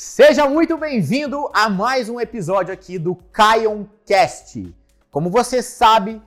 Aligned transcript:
Seja 0.00 0.48
muito 0.48 0.78
bem-vindo 0.78 1.50
a 1.52 1.68
mais 1.68 2.08
um 2.08 2.20
episódio 2.20 2.72
aqui 2.72 3.00
do 3.00 3.16
Kion 3.16 3.84
Cast. 4.06 4.72
Como 5.10 5.28
você 5.28 5.60
sabe, 5.60 6.22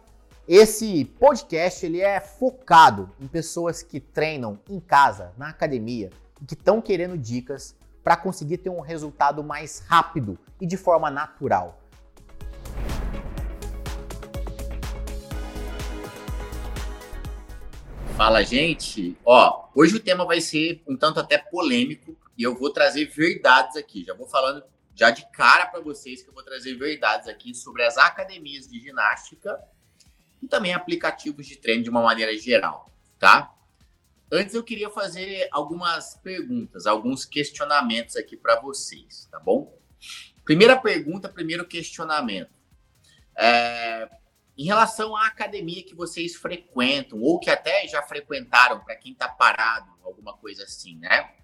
esse 0.45 1.05
podcast 1.05 1.85
ele 1.85 2.01
é 2.01 2.19
focado 2.19 3.09
em 3.17 3.27
pessoas 3.27 3.81
que 3.81 3.97
treinam 3.97 4.59
em 4.69 4.77
casa, 4.77 5.31
na 5.37 5.47
academia 5.47 6.09
e 6.41 6.45
que 6.45 6.53
estão 6.53 6.81
querendo 6.81 7.17
dicas 7.17 7.73
para 8.03 8.17
conseguir 8.17 8.57
ter 8.57 8.69
um 8.69 8.81
resultado 8.81 9.41
mais 9.41 9.81
rápido 9.87 10.37
e 10.59 10.67
de 10.67 10.75
forma 10.75 11.09
natural. 11.09 11.79
Fala, 18.17 18.43
gente. 18.43 19.17
Ó, 19.23 19.69
hoje 19.73 19.95
o 19.95 19.99
tema 20.01 20.25
vai 20.25 20.41
ser 20.41 20.83
um 20.85 20.97
tanto 20.97 21.21
até 21.21 21.37
polêmico 21.37 22.17
e 22.41 22.43
eu 22.43 22.55
vou 22.55 22.73
trazer 22.73 23.05
verdades 23.05 23.75
aqui. 23.75 24.03
Já 24.03 24.15
vou 24.15 24.27
falando 24.27 24.63
já 24.95 25.11
de 25.11 25.29
cara 25.31 25.67
para 25.67 25.79
vocês 25.79 26.23
que 26.23 26.29
eu 26.29 26.33
vou 26.33 26.41
trazer 26.41 26.73
verdades 26.73 27.27
aqui 27.27 27.53
sobre 27.53 27.83
as 27.83 27.99
academias 27.99 28.67
de 28.67 28.79
ginástica 28.79 29.61
e 30.41 30.47
também 30.47 30.73
aplicativos 30.73 31.45
de 31.45 31.55
treino 31.55 31.83
de 31.83 31.89
uma 31.91 32.01
maneira 32.01 32.35
geral, 32.35 32.91
tá? 33.19 33.53
Antes 34.31 34.55
eu 34.55 34.63
queria 34.63 34.89
fazer 34.89 35.47
algumas 35.51 36.15
perguntas, 36.15 36.87
alguns 36.87 37.25
questionamentos 37.25 38.15
aqui 38.15 38.35
para 38.35 38.59
vocês, 38.59 39.27
tá 39.29 39.39
bom? 39.39 39.79
Primeira 40.43 40.75
pergunta, 40.75 41.29
primeiro 41.29 41.67
questionamento. 41.67 42.59
É, 43.37 44.09
em 44.57 44.65
relação 44.65 45.15
à 45.15 45.27
academia 45.27 45.83
que 45.83 45.93
vocês 45.93 46.35
frequentam, 46.35 47.21
ou 47.21 47.39
que 47.39 47.51
até 47.51 47.87
já 47.87 48.01
frequentaram, 48.01 48.79
para 48.79 48.95
quem 48.95 49.11
está 49.11 49.29
parado, 49.29 49.91
alguma 50.03 50.35
coisa 50.35 50.63
assim, 50.63 50.97
né? 50.97 51.40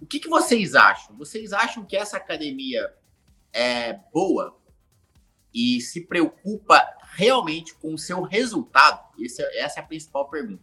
O 0.00 0.06
que, 0.06 0.20
que 0.20 0.28
vocês 0.28 0.74
acham? 0.74 1.16
Vocês 1.16 1.52
acham 1.52 1.84
que 1.84 1.96
essa 1.96 2.16
academia 2.16 2.94
é 3.52 3.94
boa 4.12 4.56
e 5.52 5.80
se 5.80 6.02
preocupa 6.02 6.80
realmente 7.14 7.74
com 7.74 7.94
o 7.94 7.98
seu 7.98 8.22
resultado? 8.22 9.00
Esse, 9.18 9.42
é, 9.42 9.60
essa 9.60 9.80
é 9.80 9.82
a 9.82 9.86
principal 9.86 10.28
pergunta. 10.28 10.62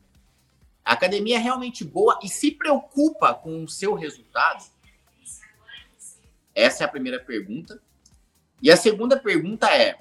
A 0.83 0.93
academia 0.93 1.37
é 1.37 1.39
realmente 1.39 1.83
boa 1.83 2.19
e 2.23 2.29
se 2.29 2.51
preocupa 2.51 3.33
com 3.33 3.63
o 3.63 3.67
seu 3.67 3.93
resultado? 3.93 4.63
Essa 6.53 6.83
é 6.83 6.85
a 6.85 6.89
primeira 6.89 7.19
pergunta. 7.19 7.81
E 8.61 8.71
a 8.71 8.77
segunda 8.77 9.19
pergunta 9.19 9.69
é: 9.69 9.99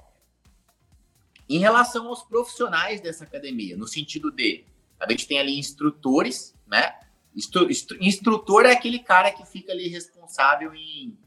em 1.48 1.58
relação 1.58 2.06
aos 2.06 2.22
profissionais 2.22 3.00
dessa 3.00 3.24
academia, 3.24 3.76
no 3.76 3.88
sentido 3.88 4.30
de 4.30 4.64
a 5.00 5.10
gente 5.10 5.26
tem 5.26 5.40
ali 5.40 5.58
instrutores, 5.58 6.54
né? 6.66 6.94
Instru, 7.34 7.70
instru, 7.70 7.98
instrutor 8.00 8.64
é 8.64 8.72
aquele 8.72 9.00
cara 9.00 9.30
que 9.30 9.44
fica 9.44 9.72
ali 9.72 9.88
responsável 9.88 10.72
em, 10.74 11.18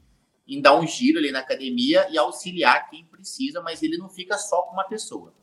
em 0.46 0.60
dar 0.60 0.74
um 0.74 0.86
giro 0.86 1.18
ali 1.18 1.30
na 1.30 1.40
academia 1.40 2.08
e 2.10 2.16
auxiliar 2.16 2.88
quem 2.88 3.04
precisa, 3.04 3.60
mas 3.60 3.82
ele 3.82 3.98
não 3.98 4.08
fica 4.08 4.38
só 4.38 4.62
com 4.62 4.72
uma 4.72 4.84
pessoa. 4.84 5.34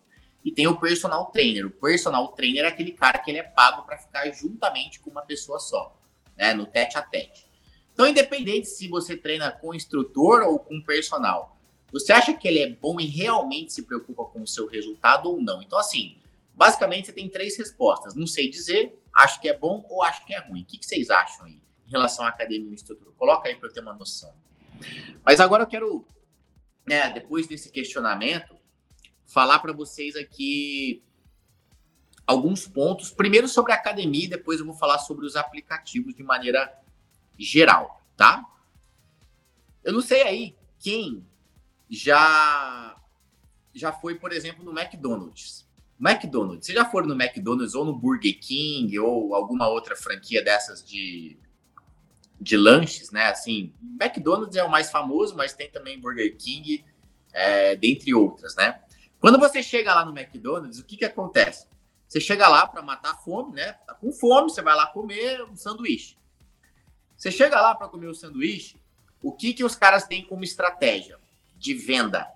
E 0.43 0.51
tem 0.51 0.67
o 0.67 0.79
personal 0.79 1.25
trainer. 1.27 1.65
O 1.65 1.71
personal 1.71 2.27
trainer 2.29 2.65
é 2.65 2.67
aquele 2.67 2.91
cara 2.91 3.17
que 3.19 3.31
ele 3.31 3.39
é 3.39 3.43
pago 3.43 3.83
para 3.83 3.97
ficar 3.97 4.29
juntamente 4.31 4.99
com 4.99 5.09
uma 5.09 5.23
pessoa 5.23 5.59
só, 5.59 5.99
né? 6.37 6.53
No 6.53 6.65
tete 6.65 6.97
a 6.97 7.01
tete. 7.01 7.47
Então, 7.93 8.07
independente 8.07 8.67
se 8.67 8.87
você 8.87 9.15
treina 9.15 9.51
com 9.51 9.73
instrutor 9.73 10.43
ou 10.43 10.59
com 10.59 10.81
personal, 10.81 11.57
você 11.91 12.11
acha 12.11 12.33
que 12.33 12.47
ele 12.47 12.59
é 12.59 12.69
bom 12.69 12.99
e 12.99 13.05
realmente 13.05 13.71
se 13.71 13.83
preocupa 13.83 14.25
com 14.25 14.41
o 14.41 14.47
seu 14.47 14.67
resultado 14.67 15.29
ou 15.29 15.41
não? 15.41 15.61
Então, 15.61 15.79
assim, 15.79 16.17
basicamente 16.53 17.05
você 17.05 17.13
tem 17.13 17.29
três 17.29 17.57
respostas. 17.57 18.13
Não 18.13 18.27
sei 18.27 18.49
dizer, 18.49 18.99
acho 19.15 19.39
que 19.39 19.47
é 19.47 19.57
bom 19.57 19.85
ou 19.89 20.03
acho 20.03 20.25
que 20.25 20.33
é 20.33 20.39
ruim. 20.39 20.61
O 20.61 20.65
que, 20.65 20.85
vocês 20.85 21.09
acham 21.09 21.45
aí 21.45 21.61
em 21.87 21.91
relação 21.91 22.25
à 22.25 22.29
academia 22.29 22.71
e 22.71 22.75
estrutura? 22.75 23.11
Coloca 23.17 23.47
aí 23.47 23.55
para 23.55 23.69
eu 23.69 23.73
ter 23.73 23.79
uma 23.79 23.93
noção. 23.93 24.33
Mas 25.23 25.39
agora 25.39 25.63
eu 25.63 25.67
quero, 25.67 26.05
né, 26.85 27.09
depois 27.11 27.47
desse 27.47 27.71
questionamento, 27.71 28.55
falar 29.25 29.59
para 29.59 29.71
vocês 29.71 30.15
aqui 30.15 31.01
alguns 32.27 32.67
pontos. 32.67 33.11
Primeiro 33.11 33.47
sobre 33.47 33.71
a 33.71 33.75
academia, 33.75 34.27
depois 34.27 34.59
eu 34.59 34.65
vou 34.65 34.75
falar 34.75 34.99
sobre 34.99 35.25
os 35.25 35.35
aplicativos 35.35 36.13
de 36.13 36.23
maneira 36.23 36.77
geral, 37.37 38.01
tá? 38.17 38.45
Eu 39.83 39.93
não 39.93 40.01
sei 40.01 40.23
aí 40.23 40.55
quem 40.79 41.25
já 41.89 42.99
já 43.73 43.91
foi, 43.91 44.15
por 44.15 44.31
exemplo, 44.31 44.63
no 44.63 44.77
McDonald's. 44.77 45.64
McDonald's, 45.99 46.65
vocês 46.65 46.77
já 46.77 46.85
foram 46.85 47.07
no 47.07 47.13
McDonald's 47.21 47.73
ou 47.73 47.85
no 47.85 47.97
Burger 47.97 48.37
King 48.39 48.99
ou 48.99 49.33
alguma 49.33 49.67
outra 49.67 49.95
franquia 49.95 50.43
dessas 50.43 50.83
de, 50.83 51.37
de 52.39 52.57
lanches, 52.57 53.11
né? 53.11 53.27
Assim, 53.27 53.73
McDonald's 53.99 54.57
é 54.57 54.63
o 54.63 54.69
mais 54.69 54.91
famoso, 54.91 55.35
mas 55.35 55.53
tem 55.53 55.69
também 55.69 55.99
Burger 55.99 56.35
King, 56.37 56.83
é, 57.33 57.75
dentre 57.75 58.13
outras, 58.13 58.55
né? 58.55 58.81
Quando 59.19 59.39
você 59.39 59.63
chega 59.63 59.95
lá 59.95 60.05
no 60.05 60.17
McDonald's, 60.17 60.79
o 60.79 60.85
que 60.85 60.97
que 60.97 61.05
acontece? 61.05 61.67
Você 62.07 62.19
chega 62.19 62.47
lá 62.47 62.67
para 62.67 62.81
matar 62.81 63.11
a 63.11 63.15
fome, 63.15 63.53
né? 63.53 63.73
Tá 63.87 63.93
com 63.93 64.11
fome, 64.11 64.49
você 64.49 64.61
vai 64.61 64.75
lá 64.75 64.87
comer 64.87 65.43
um 65.43 65.55
sanduíche. 65.55 66.17
Você 67.17 67.31
chega 67.31 67.59
lá 67.59 67.73
para 67.73 67.87
comer 67.87 68.07
o 68.07 68.11
um 68.11 68.13
sanduíche, 68.13 68.77
o 69.21 69.31
que 69.31 69.53
que 69.53 69.63
os 69.63 69.75
caras 69.75 70.05
têm 70.05 70.25
como 70.25 70.43
estratégia 70.43 71.17
de 71.55 71.73
venda? 71.73 72.27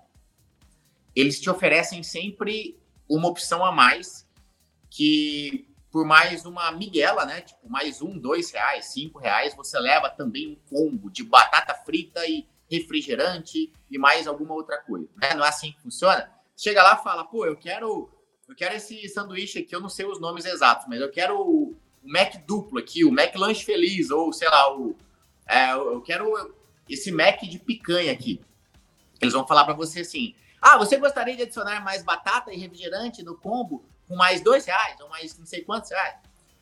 Eles 1.14 1.40
te 1.40 1.50
oferecem 1.50 2.02
sempre 2.02 2.80
uma 3.16 3.28
opção 3.28 3.64
a 3.64 3.72
mais 3.72 4.28
que 4.88 5.68
por 5.90 6.06
mais 6.06 6.46
uma 6.46 6.70
miguela, 6.70 7.26
né? 7.26 7.40
Tipo, 7.40 7.68
mais 7.68 8.00
um, 8.00 8.16
dois 8.16 8.50
reais, 8.52 8.86
cinco 8.86 9.18
reais, 9.18 9.54
você 9.54 9.78
leva 9.78 10.08
também 10.08 10.48
um 10.48 10.56
combo 10.68 11.10
de 11.10 11.24
batata 11.24 11.74
frita 11.74 12.24
e 12.26 12.46
refrigerante 12.70 13.72
e 13.90 13.98
mais 13.98 14.28
alguma 14.28 14.54
outra 14.54 14.78
coisa, 14.78 15.08
né? 15.20 15.34
Não 15.34 15.44
é 15.44 15.48
assim 15.48 15.72
que 15.72 15.80
funciona? 15.80 16.30
Chega 16.56 16.82
lá 16.82 16.96
e 17.00 17.02
fala, 17.02 17.24
pô, 17.24 17.44
eu 17.44 17.56
quero, 17.56 18.08
eu 18.48 18.54
quero 18.54 18.76
esse 18.76 19.08
sanduíche 19.08 19.58
aqui, 19.58 19.74
eu 19.74 19.80
não 19.80 19.88
sei 19.88 20.06
os 20.06 20.20
nomes 20.20 20.44
exatos, 20.44 20.86
mas 20.88 21.00
eu 21.00 21.10
quero 21.10 21.40
o, 21.40 21.76
Mac 22.02 22.34
duplo 22.46 22.78
aqui, 22.78 23.04
o 23.04 23.12
Mac 23.12 23.34
lanche 23.34 23.64
feliz, 23.64 24.10
ou 24.10 24.32
sei 24.32 24.48
lá, 24.48 24.74
o, 24.74 24.96
é, 25.46 25.72
eu 25.72 26.00
quero 26.00 26.54
esse 26.88 27.12
Mac 27.12 27.40
de 27.42 27.58
picanha 27.58 28.12
aqui. 28.12 28.40
Eles 29.20 29.34
vão 29.34 29.46
falar 29.46 29.64
para 29.64 29.74
você 29.74 30.00
assim, 30.00 30.34
ah, 30.60 30.76
você 30.76 30.96
gostaria 30.96 31.36
de 31.36 31.42
adicionar 31.42 31.82
mais 31.82 32.02
batata 32.02 32.52
e 32.52 32.58
refrigerante 32.58 33.22
no 33.22 33.36
combo 33.36 33.84
com 34.06 34.16
mais 34.16 34.40
dois 34.40 34.64
reais 34.66 35.00
ou 35.00 35.08
mais 35.08 35.38
não 35.38 35.46
sei 35.46 35.62
quantos 35.62 35.90
reais? 35.90 36.16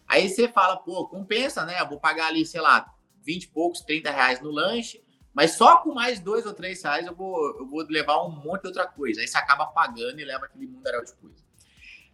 Aí 0.06 0.28
você 0.28 0.48
fala, 0.48 0.76
pô, 0.76 1.06
compensa, 1.06 1.64
né? 1.64 1.80
Eu 1.80 1.88
vou 1.88 1.98
pagar 2.00 2.28
ali, 2.28 2.46
sei 2.46 2.60
lá, 2.60 2.94
20 3.22 3.42
e 3.42 3.48
poucos, 3.48 3.80
30 3.82 4.10
reais 4.10 4.40
no 4.40 4.50
lanche, 4.50 5.02
mas 5.34 5.52
só 5.52 5.78
com 5.78 5.92
mais 5.92 6.20
dois 6.20 6.46
ou 6.46 6.54
três 6.54 6.82
reais 6.82 7.06
eu 7.06 7.14
vou, 7.14 7.58
eu 7.58 7.66
vou 7.66 7.84
levar 7.88 8.24
um 8.24 8.30
monte 8.30 8.62
de 8.62 8.68
outra 8.68 8.86
coisa. 8.86 9.20
Aí 9.20 9.28
você 9.28 9.36
acaba 9.36 9.66
pagando 9.66 10.18
e 10.18 10.24
leva 10.24 10.46
aquele 10.46 10.66
mundaréu 10.66 11.04
de 11.04 11.12
coisa. 11.14 11.44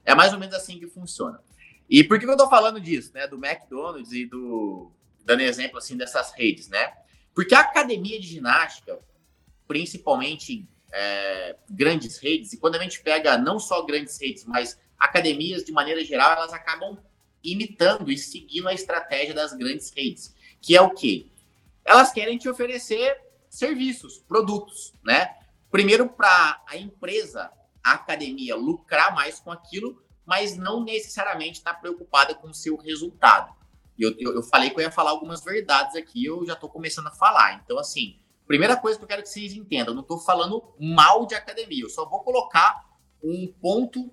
É 0.05 0.15
mais 0.15 0.33
ou 0.33 0.39
menos 0.39 0.55
assim 0.55 0.79
que 0.79 0.87
funciona. 0.87 1.41
E 1.89 2.03
por 2.03 2.19
que 2.19 2.27
eu 2.27 2.37
tô 2.37 2.49
falando 2.49 2.81
disso, 2.81 3.13
né? 3.15 3.27
Do 3.27 3.37
McDonald's 3.37 4.13
e 4.13 4.27
do. 4.27 4.91
dando 5.25 5.41
exemplo 5.41 5.79
assim 5.79 5.97
dessas 5.97 6.33
redes, 6.33 6.69
né? 6.69 6.93
Porque 7.35 7.55
a 7.55 7.61
academia 7.61 8.21
de 8.21 8.27
ginástica, 8.27 8.99
principalmente 9.67 10.69
é, 10.97 11.57
grandes 11.69 12.19
redes, 12.19 12.53
e 12.53 12.57
quando 12.57 12.77
a 12.77 12.83
gente 12.83 13.03
pega 13.03 13.37
não 13.37 13.59
só 13.59 13.83
grandes 13.83 14.17
redes, 14.21 14.45
mas 14.45 14.79
academias 14.97 15.65
de 15.65 15.73
maneira 15.73 16.05
geral, 16.05 16.33
elas 16.33 16.53
acabam 16.53 16.97
imitando 17.43 18.11
e 18.13 18.17
seguindo 18.17 18.69
a 18.69 18.73
estratégia 18.73 19.35
das 19.35 19.53
grandes 19.53 19.93
redes, 19.95 20.33
que 20.63 20.77
é 20.77 20.81
o 20.81 20.91
quê? 20.91 21.27
Elas 21.85 22.13
querem 22.13 22.39
te 22.39 22.49
oferecer 22.49 23.21
serviços, 23.51 24.19
produtos, 24.19 24.95
né? 25.05 25.35
Primeiro 25.71 26.09
para 26.09 26.63
a 26.69 26.77
empresa, 26.77 27.51
a 27.83 27.93
academia 27.93 28.55
lucrar 28.55 29.15
mais 29.15 29.41
com 29.41 29.51
aquilo, 29.51 30.01
mas 30.25 30.57
não 30.57 30.85
necessariamente 30.85 31.59
estar 31.59 31.75
tá 31.75 31.81
preocupada 31.81 32.37
com 32.37 32.49
o 32.49 32.55
seu 32.55 32.77
resultado. 32.77 33.53
Eu, 33.99 34.15
eu, 34.19 34.35
eu, 34.37 34.43
falei 34.43 34.71
que 34.71 34.77
eu 34.77 34.83
ia 34.83 34.91
falar 34.91 35.11
algumas 35.11 35.45
verdades 35.45 35.97
aqui, 35.97 36.25
eu 36.25 36.47
já 36.47 36.55
estou 36.55 36.71
começando 36.71 37.09
a 37.09 37.13
falar. 37.13 37.61
Então, 37.65 37.79
assim, 37.79 38.19
Primeira 38.47 38.77
coisa 38.77 38.99
que 38.99 39.05
eu 39.05 39.09
quero 39.09 39.23
que 39.23 39.29
vocês 39.29 39.55
entendam, 39.55 39.89
eu 39.89 39.95
não 39.95 40.03
estou 40.03 40.19
falando 40.19 40.63
mal 40.79 41.27
de 41.27 41.35
academia, 41.35 41.83
eu 41.83 41.91
só 41.91 42.05
vou 42.09 42.21
colocar 42.21 42.85
um 43.23 43.53
ponto 43.61 44.11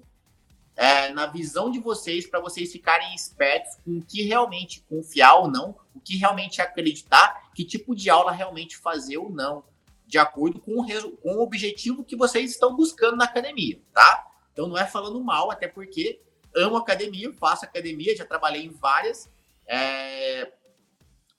é, 0.75 1.09
na 1.09 1.25
visão 1.25 1.69
de 1.69 1.79
vocês 1.79 2.25
para 2.25 2.39
vocês 2.39 2.71
ficarem 2.71 3.13
espertos 3.13 3.75
com 3.83 3.97
o 3.97 4.01
que 4.01 4.23
realmente 4.23 4.85
confiar 4.89 5.35
ou 5.35 5.49
não, 5.49 5.75
o 5.93 5.99
que 5.99 6.15
realmente 6.15 6.61
acreditar, 6.61 7.51
que 7.53 7.65
tipo 7.65 7.93
de 7.93 8.09
aula 8.09 8.31
realmente 8.31 8.77
fazer 8.77 9.17
ou 9.17 9.29
não, 9.29 9.63
de 10.07 10.17
acordo 10.17 10.59
com 10.59 10.81
o, 10.81 11.17
com 11.17 11.35
o 11.35 11.41
objetivo 11.41 12.03
que 12.03 12.15
vocês 12.15 12.51
estão 12.51 12.75
buscando 12.75 13.17
na 13.17 13.25
academia, 13.25 13.81
tá? 13.93 14.27
Então 14.53 14.67
não 14.67 14.77
é 14.77 14.85
falando 14.85 15.21
mal, 15.23 15.51
até 15.51 15.67
porque 15.67 16.21
amo 16.55 16.77
academia, 16.77 17.31
faço 17.33 17.65
academia, 17.65 18.15
já 18.15 18.25
trabalhei 18.25 18.65
em 18.65 18.69
várias. 18.69 19.29
É, 19.67 20.51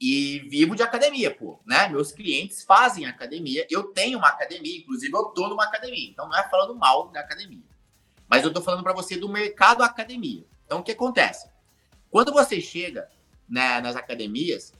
e 0.04 0.40
vivo 0.48 0.74
de 0.74 0.82
academia, 0.82 1.32
pô, 1.32 1.60
né? 1.64 1.88
Meus 1.88 2.10
clientes 2.10 2.64
fazem 2.64 3.06
academia. 3.06 3.64
Eu 3.70 3.84
tenho 3.84 4.18
uma 4.18 4.26
academia, 4.26 4.76
inclusive 4.78 5.16
eu 5.16 5.26
tô 5.26 5.46
numa 5.46 5.62
academia. 5.62 6.10
Então 6.10 6.28
não 6.28 6.36
é 6.36 6.42
falando 6.48 6.74
mal 6.74 7.06
da 7.12 7.20
academia. 7.20 7.62
Mas 8.28 8.42
eu 8.42 8.52
tô 8.52 8.60
falando 8.60 8.82
para 8.82 8.92
você 8.92 9.16
do 9.16 9.28
mercado 9.28 9.84
academia. 9.84 10.44
Então 10.66 10.80
o 10.80 10.82
que 10.82 10.90
acontece? 10.90 11.48
Quando 12.10 12.32
você 12.32 12.60
chega 12.60 13.08
né, 13.48 13.80
nas 13.80 13.94
academias, 13.94 14.72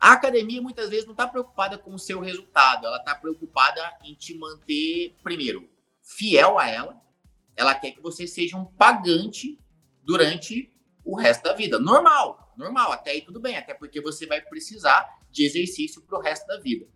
A 0.00 0.12
academia 0.12 0.62
muitas 0.62 0.88
vezes 0.88 1.04
não 1.04 1.12
está 1.12 1.28
preocupada 1.28 1.76
com 1.76 1.94
o 1.94 1.98
seu 1.98 2.20
resultado, 2.20 2.86
ela 2.86 2.96
está 2.96 3.14
preocupada 3.14 3.82
em 4.02 4.14
te 4.14 4.34
manter, 4.34 5.14
primeiro, 5.22 5.68
fiel 6.02 6.58
a 6.58 6.66
ela. 6.66 6.98
Ela 7.54 7.74
quer 7.74 7.90
que 7.90 8.00
você 8.00 8.26
seja 8.26 8.56
um 8.56 8.64
pagante 8.64 9.58
durante 10.02 10.72
o 11.04 11.14
resto 11.14 11.42
da 11.42 11.52
vida. 11.52 11.78
Normal, 11.78 12.49
normal, 12.60 12.92
até 12.92 13.10
aí 13.10 13.22
tudo 13.22 13.40
bem, 13.40 13.56
até 13.56 13.74
porque 13.74 14.00
você 14.00 14.26
vai 14.26 14.40
precisar 14.40 15.18
de 15.30 15.44
exercício 15.44 16.02
para 16.02 16.18
o 16.18 16.22
resto 16.22 16.46
da 16.46 16.60
vida. 16.60 16.86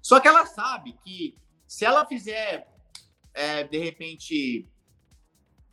Só 0.00 0.20
que 0.20 0.28
ela 0.28 0.46
sabe 0.46 0.96
que 1.04 1.34
se 1.66 1.84
ela 1.84 2.06
fizer, 2.06 2.68
é, 3.34 3.64
de 3.64 3.78
repente, 3.78 4.68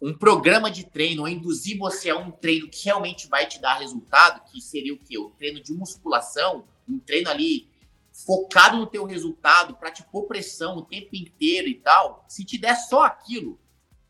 um 0.02 0.14
programa 0.14 0.70
de 0.70 0.86
treino, 0.86 1.24
ou 1.24 1.28
induzir 1.28 1.78
você 1.78 2.10
a 2.10 2.18
um 2.18 2.32
treino 2.32 2.70
que 2.70 2.86
realmente 2.86 3.28
vai 3.28 3.48
te 3.48 3.60
dar 3.60 3.80
resultado, 3.80 4.44
que 4.52 4.62
seria 4.62 4.94
o 4.94 5.00
quê? 5.00 5.18
O 5.18 5.30
treino 5.32 5.62
de 5.62 5.74
musculação, 5.74 6.68
um 6.88 7.00
treino 7.00 7.30
ali 7.30 7.70
focado 8.12 8.78
no 8.78 8.88
teu 8.88 9.06
resultado, 9.06 9.76
para 9.76 9.92
te 9.92 10.04
pôr 10.04 10.24
pressão 10.24 10.78
o 10.78 10.86
tempo 10.86 11.16
inteiro 11.16 11.68
e 11.68 11.76
tal, 11.76 12.26
se 12.28 12.44
te 12.44 12.58
der 12.58 12.76
só 12.76 13.04
aquilo, 13.04 13.60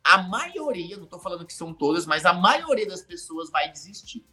a 0.04 0.22
maioria, 0.24 0.96
não 0.96 1.04
estou 1.04 1.20
falando 1.20 1.46
que 1.46 1.54
são 1.54 1.74
todas, 1.74 2.06
mas 2.06 2.26
a 2.26 2.32
maioria 2.32 2.88
das 2.88 3.02
pessoas 3.02 3.50
vai 3.50 3.70
desistir. 3.70 4.26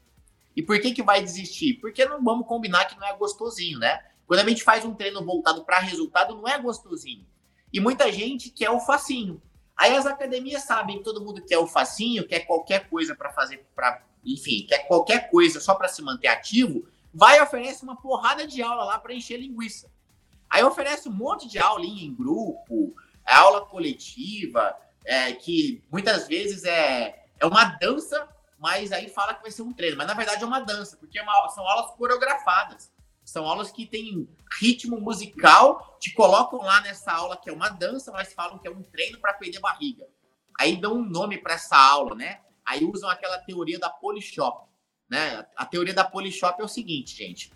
E 0.56 0.62
por 0.62 0.80
que 0.80 0.92
que 0.92 1.02
vai 1.02 1.22
desistir? 1.22 1.74
Porque 1.74 2.04
não 2.04 2.22
vamos 2.22 2.46
combinar 2.46 2.84
que 2.86 2.98
não 2.98 3.06
é 3.06 3.16
gostosinho, 3.16 3.78
né? 3.78 4.04
Quando 4.26 4.40
a 4.40 4.48
gente 4.48 4.62
faz 4.62 4.84
um 4.84 4.94
treino 4.94 5.24
voltado 5.24 5.64
para 5.64 5.78
resultado, 5.78 6.34
não 6.34 6.48
é 6.48 6.58
gostosinho. 6.58 7.26
E 7.72 7.80
muita 7.80 8.10
gente 8.12 8.50
quer 8.50 8.70
o 8.70 8.80
facinho. 8.80 9.42
Aí 9.76 9.96
as 9.96 10.06
academias 10.06 10.62
sabem 10.62 10.98
que 10.98 11.04
todo 11.04 11.24
mundo 11.24 11.42
quer 11.44 11.58
o 11.58 11.66
facinho, 11.66 12.26
quer 12.26 12.40
qualquer 12.40 12.88
coisa 12.88 13.14
para 13.14 13.32
fazer, 13.32 13.66
para, 13.74 14.02
enfim, 14.24 14.64
quer 14.68 14.86
qualquer 14.86 15.28
coisa 15.30 15.60
só 15.60 15.74
para 15.74 15.88
se 15.88 16.00
manter 16.00 16.28
ativo, 16.28 16.86
vai 17.12 17.38
e 17.38 17.42
oferece 17.42 17.82
uma 17.82 17.96
porrada 17.96 18.46
de 18.46 18.62
aula 18.62 18.84
lá 18.84 18.98
para 18.98 19.14
encher 19.14 19.38
linguiça. 19.38 19.90
Aí 20.48 20.62
oferece 20.62 21.08
um 21.08 21.12
monte 21.12 21.48
de 21.48 21.58
aula 21.58 21.84
em 21.84 22.14
grupo, 22.14 22.94
é 23.26 23.34
aula 23.34 23.66
coletiva, 23.66 24.76
é, 25.04 25.32
que 25.32 25.82
muitas 25.90 26.28
vezes 26.28 26.64
é, 26.64 27.24
é 27.40 27.46
uma 27.46 27.64
dança, 27.64 28.28
mas 28.58 28.92
aí 28.92 29.08
fala 29.08 29.34
que 29.34 29.42
vai 29.42 29.50
ser 29.50 29.62
um 29.62 29.72
treino. 29.72 29.96
Mas 29.96 30.06
na 30.06 30.14
verdade 30.14 30.42
é 30.42 30.46
uma 30.46 30.60
dança, 30.60 30.96
porque 30.96 31.18
é 31.18 31.22
uma, 31.22 31.48
são 31.48 31.66
aulas 31.68 31.94
coreografadas. 31.96 32.92
São 33.24 33.46
aulas 33.46 33.70
que 33.70 33.86
têm 33.86 34.28
ritmo 34.60 35.00
musical, 35.00 35.96
te 35.98 36.12
colocam 36.12 36.60
lá 36.60 36.80
nessa 36.82 37.10
aula 37.12 37.36
que 37.36 37.48
é 37.48 37.52
uma 37.52 37.70
dança, 37.70 38.12
mas 38.12 38.34
falam 38.34 38.58
que 38.58 38.68
é 38.68 38.70
um 38.70 38.82
treino 38.82 39.18
para 39.18 39.32
perder 39.32 39.60
barriga. 39.60 40.06
Aí 40.60 40.76
dão 40.76 40.94
um 40.94 41.04
nome 41.04 41.38
para 41.38 41.54
essa 41.54 41.76
aula, 41.76 42.14
né? 42.14 42.40
Aí 42.64 42.84
usam 42.84 43.08
aquela 43.08 43.38
teoria 43.38 43.78
da 43.78 43.88
Polishop, 43.88 44.68
né? 45.08 45.46
A 45.56 45.64
teoria 45.64 45.94
da 45.94 46.04
Polishop 46.04 46.60
é 46.60 46.64
o 46.64 46.68
seguinte, 46.68 47.16
gente. 47.16 47.50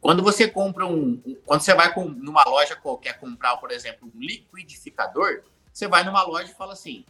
Quando 0.00 0.22
você 0.22 0.46
compra 0.46 0.86
um, 0.86 1.20
quando 1.44 1.62
você 1.62 1.74
vai 1.74 1.92
com, 1.92 2.04
numa 2.04 2.44
loja 2.44 2.76
qualquer 2.76 3.18
comprar, 3.18 3.56
por 3.56 3.70
exemplo, 3.70 4.10
um 4.14 4.20
liquidificador, 4.20 5.42
você 5.72 5.88
vai 5.88 6.04
numa 6.04 6.22
loja 6.22 6.52
e 6.52 6.54
fala 6.54 6.74
assim: 6.74 7.04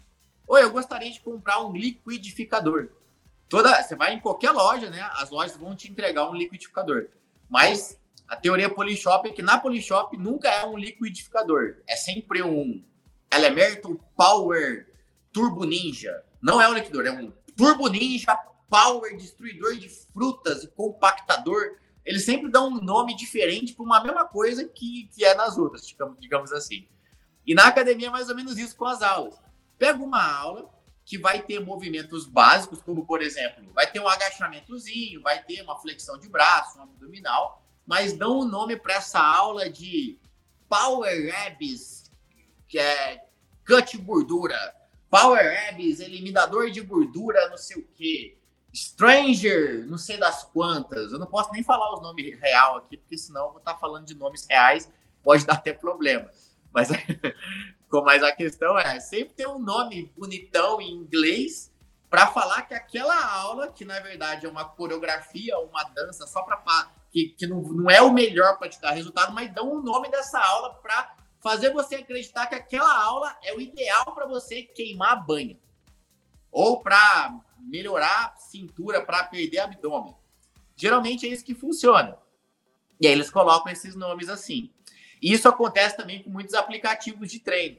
"Oi, 0.47 0.63
eu 0.63 0.71
gostaria 0.71 1.11
de 1.11 1.21
comprar 1.21 1.65
um 1.65 1.73
liquidificador". 1.73 2.89
Toda, 3.49 3.83
você 3.83 3.95
vai 3.95 4.15
em 4.15 4.21
qualquer 4.21 4.51
loja, 4.51 4.91
né? 4.91 5.09
As 5.15 5.31
lojas 5.31 5.57
vão 5.57 5.77
te 5.77 5.91
entregar 5.91 6.29
um 6.29 6.35
liquidificador. 6.35 7.09
Mas 7.49 7.99
a 8.27 8.35
teoria 8.37 8.69
Polishop 8.69 9.29
é 9.29 9.33
que 9.33 9.43
na 9.43 9.59
Polishop 9.59 10.17
nunca 10.17 10.49
é 10.49 10.67
um 10.67 10.77
liquidificador. 10.77 11.77
É 11.87 11.95
sempre 11.95 12.43
um 12.43 12.85
Elemental 13.33 13.95
Power 14.17 14.87
Turbo 15.33 15.65
Ninja. 15.65 16.25
Não 16.43 16.61
é 16.61 16.69
um 16.69 16.75
liquidador, 16.75 17.07
é 17.07 17.13
um 17.13 17.33
Turbo 17.57 17.89
Ninja 17.89 18.37
Power 18.69 19.17
Destruidor 19.17 19.77
de 19.77 19.89
Frutas 19.89 20.65
e 20.65 20.69
Compactador. 20.69 21.77
Eles 22.05 22.25
sempre 22.25 22.51
dão 22.51 22.69
um 22.69 22.81
nome 22.81 23.17
diferente 23.17 23.75
para 23.75 23.85
uma 23.85 24.03
mesma 24.03 24.27
coisa 24.27 24.65
que, 24.65 25.09
que 25.15 25.25
é 25.25 25.35
nas 25.35 25.57
outras, 25.57 25.87
digamos 26.19 26.53
assim. 26.53 26.87
E 27.47 27.55
na 27.55 27.67
academia 27.69 28.09
é 28.09 28.11
mais 28.11 28.29
ou 28.29 28.35
menos 28.35 28.59
isso 28.59 28.77
com 28.77 28.87
as 28.87 29.03
aulas. 29.03 29.35
Pega 29.79 30.03
uma 30.03 30.23
aula, 30.23 30.71
que 31.07 31.17
vai 31.17 31.41
ter 31.41 31.61
movimentos 31.61 32.27
básicos, 32.27 32.83
como 32.83 33.07
por 33.07 33.23
exemplo, 33.23 33.65
vai 33.73 33.89
ter 33.91 34.01
um 34.01 34.09
agachamentozinho, 34.09 35.23
vai 35.23 35.41
ter 35.43 35.63
uma 35.63 35.79
flexão 35.79 36.19
de 36.19 36.29
braço, 36.29 36.79
um 36.79 36.83
abdominal, 36.83 37.63
mas 37.87 38.13
dão 38.13 38.39
o 38.39 38.43
um 38.43 38.49
nome 38.49 38.77
para 38.77 38.95
essa 38.95 39.21
aula 39.21 39.71
de 39.71 40.19
Power 40.69 41.47
Abs, 41.47 42.11
que 42.67 42.77
é 42.77 43.25
cut 43.65 43.97
gordura, 43.99 44.75
Power 45.09 45.69
Abs, 45.69 46.01
eliminador 46.01 46.73
de 46.73 46.81
gordura, 46.81 47.49
não 47.49 47.57
sei 47.57 47.79
o 47.79 47.87
quê, 47.95 48.37
Stranger, 48.75 49.87
não 49.87 49.97
sei 49.97 50.19
das 50.19 50.45
quantas. 50.45 51.13
Eu 51.13 51.19
não 51.19 51.27
posso 51.27 51.51
nem 51.53 51.63
falar 51.63 51.95
os 51.95 52.03
nomes 52.03 52.39
real 52.41 52.77
aqui, 52.79 52.97
porque 52.97 53.17
senão 53.17 53.47
eu 53.47 53.51
vou 53.51 53.59
estar 53.59 53.77
falando 53.77 54.05
de 54.05 54.15
nomes 54.15 54.45
reais, 54.51 54.93
pode 55.23 55.47
dar 55.47 55.55
até 55.55 55.73
problema. 55.73 56.29
Mas 56.73 56.89
Mas 57.91 58.23
a 58.23 58.33
questão 58.33 58.79
é, 58.79 59.01
sempre 59.01 59.35
tem 59.35 59.47
um 59.47 59.59
nome 59.59 60.13
bonitão 60.17 60.81
em 60.81 60.91
inglês 60.91 61.73
para 62.11 62.27
falar 62.29 62.63
que 62.63 62.75
aquela 62.75 63.19
aula, 63.41 63.69
que 63.69 63.85
na 63.85 63.99
verdade 64.01 64.47
é 64.47 64.49
uma 64.49 64.65
coreografia, 64.65 65.59
uma 65.59 65.83
dança, 65.85 66.27
só 66.27 66.43
para 66.43 66.57
que, 67.11 67.29
que 67.31 67.47
não, 67.47 67.63
não 67.63 67.91
é 67.91 68.03
o 68.03 68.13
melhor 68.13 68.59
para 68.59 68.69
te 68.69 68.81
dar 68.81 68.93
resultado, 68.93 69.33
mas 69.33 69.53
dão 69.53 69.73
o 69.73 69.83
nome 69.83 70.11
dessa 70.11 70.39
aula 70.39 70.75
para 70.75 71.17
fazer 71.41 71.73
você 71.73 71.97
acreditar 71.97 72.47
que 72.47 72.55
aquela 72.55 73.03
aula 73.05 73.37
é 73.43 73.55
o 73.55 73.61
ideal 73.61 74.15
para 74.15 74.27
você 74.27 74.63
queimar 74.63 75.13
a 75.13 75.17
banha. 75.17 75.59
Ou 76.51 76.81
para 76.81 77.39
melhorar 77.59 78.35
a 78.35 78.37
cintura, 78.37 79.05
para 79.05 79.25
perder 79.25 79.61
abdômen. 79.61 80.15
Geralmente 80.77 81.27
é 81.27 81.31
isso 81.31 81.45
que 81.45 81.55
funciona. 81.55 82.19
E 83.01 83.07
aí 83.07 83.13
eles 83.13 83.31
colocam 83.31 83.71
esses 83.71 83.95
nomes 83.95 84.29
assim. 84.29 84.73
Isso 85.33 85.49
acontece 85.49 85.97
também 85.97 86.23
com 86.23 86.31
muitos 86.31 86.55
aplicativos 86.55 87.31
de 87.31 87.41
treino. 87.41 87.79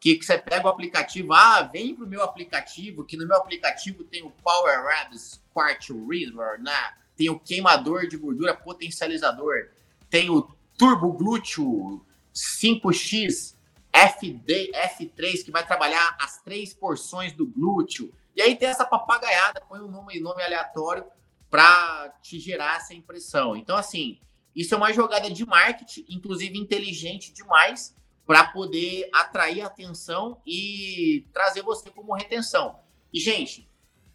Que, 0.00 0.16
que 0.16 0.24
você 0.24 0.38
pega 0.38 0.66
o 0.66 0.70
aplicativo, 0.70 1.32
ah, 1.32 1.62
vem 1.62 1.94
para 1.94 2.04
o 2.04 2.08
meu 2.08 2.22
aplicativo, 2.22 3.04
que 3.04 3.16
no 3.16 3.26
meu 3.28 3.36
aplicativo 3.36 4.02
tem 4.02 4.22
o 4.22 4.30
Power 4.30 5.00
Abs 5.02 5.42
Quart 5.52 5.90
River, 5.90 6.60
né? 6.60 6.94
tem 7.20 7.28
o 7.28 7.38
queimador 7.38 8.08
de 8.08 8.16
gordura 8.16 8.56
potencializador, 8.56 9.68
tem 10.08 10.30
o 10.30 10.40
Turbo 10.78 11.12
Glúteo 11.12 12.02
5X 12.34 13.54
FD, 13.92 14.72
F3, 14.72 15.44
que 15.44 15.50
vai 15.50 15.66
trabalhar 15.66 16.16
as 16.18 16.40
três 16.42 16.72
porções 16.72 17.34
do 17.34 17.46
glúteo. 17.46 18.10
E 18.34 18.40
aí 18.40 18.56
tem 18.56 18.68
essa 18.68 18.86
papagaiada, 18.86 19.60
põe 19.68 19.80
um 19.80 19.88
nome, 19.88 20.18
nome 20.18 20.42
aleatório 20.42 21.04
para 21.50 22.08
te 22.22 22.40
gerar 22.40 22.76
essa 22.76 22.94
impressão. 22.94 23.54
Então, 23.54 23.76
assim, 23.76 24.18
isso 24.54 24.74
é 24.74 24.76
uma 24.76 24.92
jogada 24.92 25.30
de 25.30 25.46
marketing, 25.46 26.04
inclusive 26.08 26.58
inteligente 26.58 27.32
demais, 27.32 27.94
para 28.26 28.44
poder 28.44 29.08
atrair 29.12 29.62
atenção 29.62 30.40
e 30.46 31.26
trazer 31.32 31.62
você 31.62 31.90
como 31.90 32.14
retenção. 32.14 32.78
E, 33.12 33.18
gente, 33.18 33.68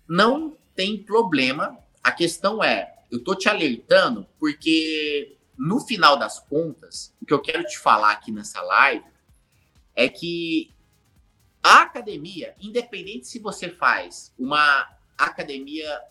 não 0.07 0.57
tem 0.73 1.01
problema. 1.01 1.77
A 2.03 2.11
questão 2.11 2.63
é, 2.63 2.95
eu 3.11 3.23
tô 3.23 3.35
te 3.35 3.49
alertando 3.49 4.27
porque 4.39 5.37
no 5.57 5.79
final 5.79 6.17
das 6.17 6.39
contas, 6.39 7.13
o 7.21 7.25
que 7.25 7.33
eu 7.33 7.41
quero 7.41 7.63
te 7.65 7.77
falar 7.77 8.11
aqui 8.11 8.31
nessa 8.31 8.61
live 8.61 9.05
é 9.95 10.09
que 10.09 10.73
a 11.63 11.81
academia, 11.81 12.53
independente 12.61 13.27
se 13.27 13.39
você 13.39 13.69
faz 13.69 14.33
uma 14.37 14.87
academia 15.17 16.01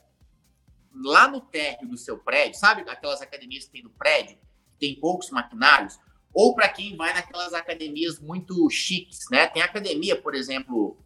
lá 0.95 1.29
no 1.29 1.41
térreo 1.41 1.89
do 1.89 1.97
seu 1.97 2.19
prédio, 2.19 2.59
sabe 2.59 2.89
aquelas 2.89 3.21
academias 3.21 3.65
que 3.65 3.73
tem 3.73 3.83
no 3.83 3.91
prédio, 3.91 4.37
que 4.73 4.79
tem 4.79 4.95
poucos 4.95 5.31
maquinários, 5.31 5.99
ou 6.33 6.55
para 6.55 6.69
quem 6.69 6.97
vai 6.97 7.13
naquelas 7.13 7.53
academias 7.53 8.19
muito 8.19 8.69
chiques, 8.71 9.27
né? 9.31 9.47
Tem 9.47 9.63
academia, 9.63 10.21
por 10.21 10.35
exemplo, 10.35 10.97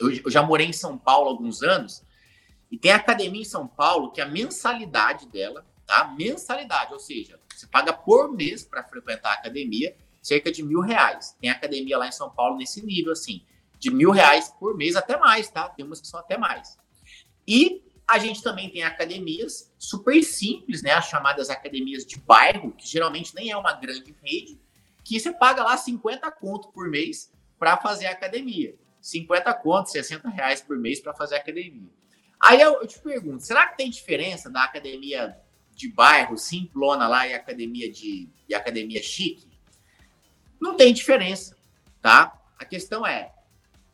eu, 0.00 0.10
eu 0.10 0.30
já 0.30 0.42
morei 0.42 0.66
em 0.66 0.72
São 0.72 0.96
Paulo 0.96 1.28
há 1.28 1.32
alguns 1.32 1.62
anos, 1.62 2.04
e 2.70 2.78
tem 2.78 2.92
academia 2.92 3.42
em 3.42 3.44
São 3.44 3.66
Paulo 3.66 4.10
que 4.10 4.20
a 4.20 4.26
mensalidade 4.26 5.26
dela, 5.28 5.64
tá? 5.86 6.14
Mensalidade, 6.18 6.92
ou 6.92 6.98
seja, 6.98 7.38
você 7.54 7.66
paga 7.66 7.92
por 7.92 8.32
mês 8.32 8.64
para 8.64 8.82
frequentar 8.82 9.30
a 9.30 9.34
academia 9.34 9.96
cerca 10.20 10.50
de 10.50 10.62
mil 10.62 10.80
reais. 10.80 11.36
Tem 11.40 11.48
academia 11.48 11.96
lá 11.96 12.08
em 12.08 12.12
São 12.12 12.28
Paulo 12.28 12.56
nesse 12.56 12.84
nível, 12.84 13.12
assim, 13.12 13.44
de 13.78 13.90
mil 13.90 14.10
reais 14.10 14.52
por 14.58 14.76
mês, 14.76 14.96
até 14.96 15.16
mais, 15.16 15.48
tá? 15.48 15.68
Tem 15.68 15.86
umas 15.86 16.00
que 16.00 16.08
são 16.08 16.18
até 16.18 16.36
mais. 16.36 16.76
E 17.46 17.85
a 18.06 18.18
gente 18.18 18.42
também 18.42 18.70
tem 18.70 18.84
academias 18.84 19.72
super 19.78 20.22
simples, 20.22 20.82
né? 20.82 20.92
As 20.92 21.08
chamadas 21.08 21.50
academias 21.50 22.06
de 22.06 22.18
bairro, 22.20 22.72
que 22.72 22.86
geralmente 22.86 23.34
nem 23.34 23.50
é 23.50 23.56
uma 23.56 23.72
grande 23.72 24.14
rede, 24.22 24.60
que 25.02 25.18
você 25.18 25.32
paga 25.32 25.64
lá 25.64 25.76
50 25.76 26.30
conto 26.32 26.68
por 26.68 26.88
mês 26.88 27.32
para 27.58 27.76
fazer 27.76 28.06
academia. 28.06 28.76
50 29.00 29.52
conto, 29.54 29.90
60 29.90 30.28
reais 30.28 30.60
por 30.60 30.78
mês 30.78 31.00
para 31.00 31.14
fazer 31.14 31.36
academia. 31.36 31.88
Aí 32.38 32.60
eu, 32.60 32.74
eu, 32.74 32.86
te 32.86 32.98
pergunto, 32.98 33.42
será 33.42 33.66
que 33.66 33.76
tem 33.76 33.90
diferença 33.90 34.50
da 34.50 34.64
academia 34.64 35.36
de 35.74 35.88
bairro, 35.88 36.36
simplona 36.36 37.08
lá, 37.08 37.26
e 37.26 37.34
academia 37.34 37.90
de 37.90 38.28
e 38.48 38.54
academia 38.54 39.02
chique? 39.02 39.48
Não 40.60 40.76
tem 40.76 40.92
diferença, 40.92 41.56
tá? 42.00 42.40
A 42.58 42.64
questão 42.64 43.06
é, 43.06 43.32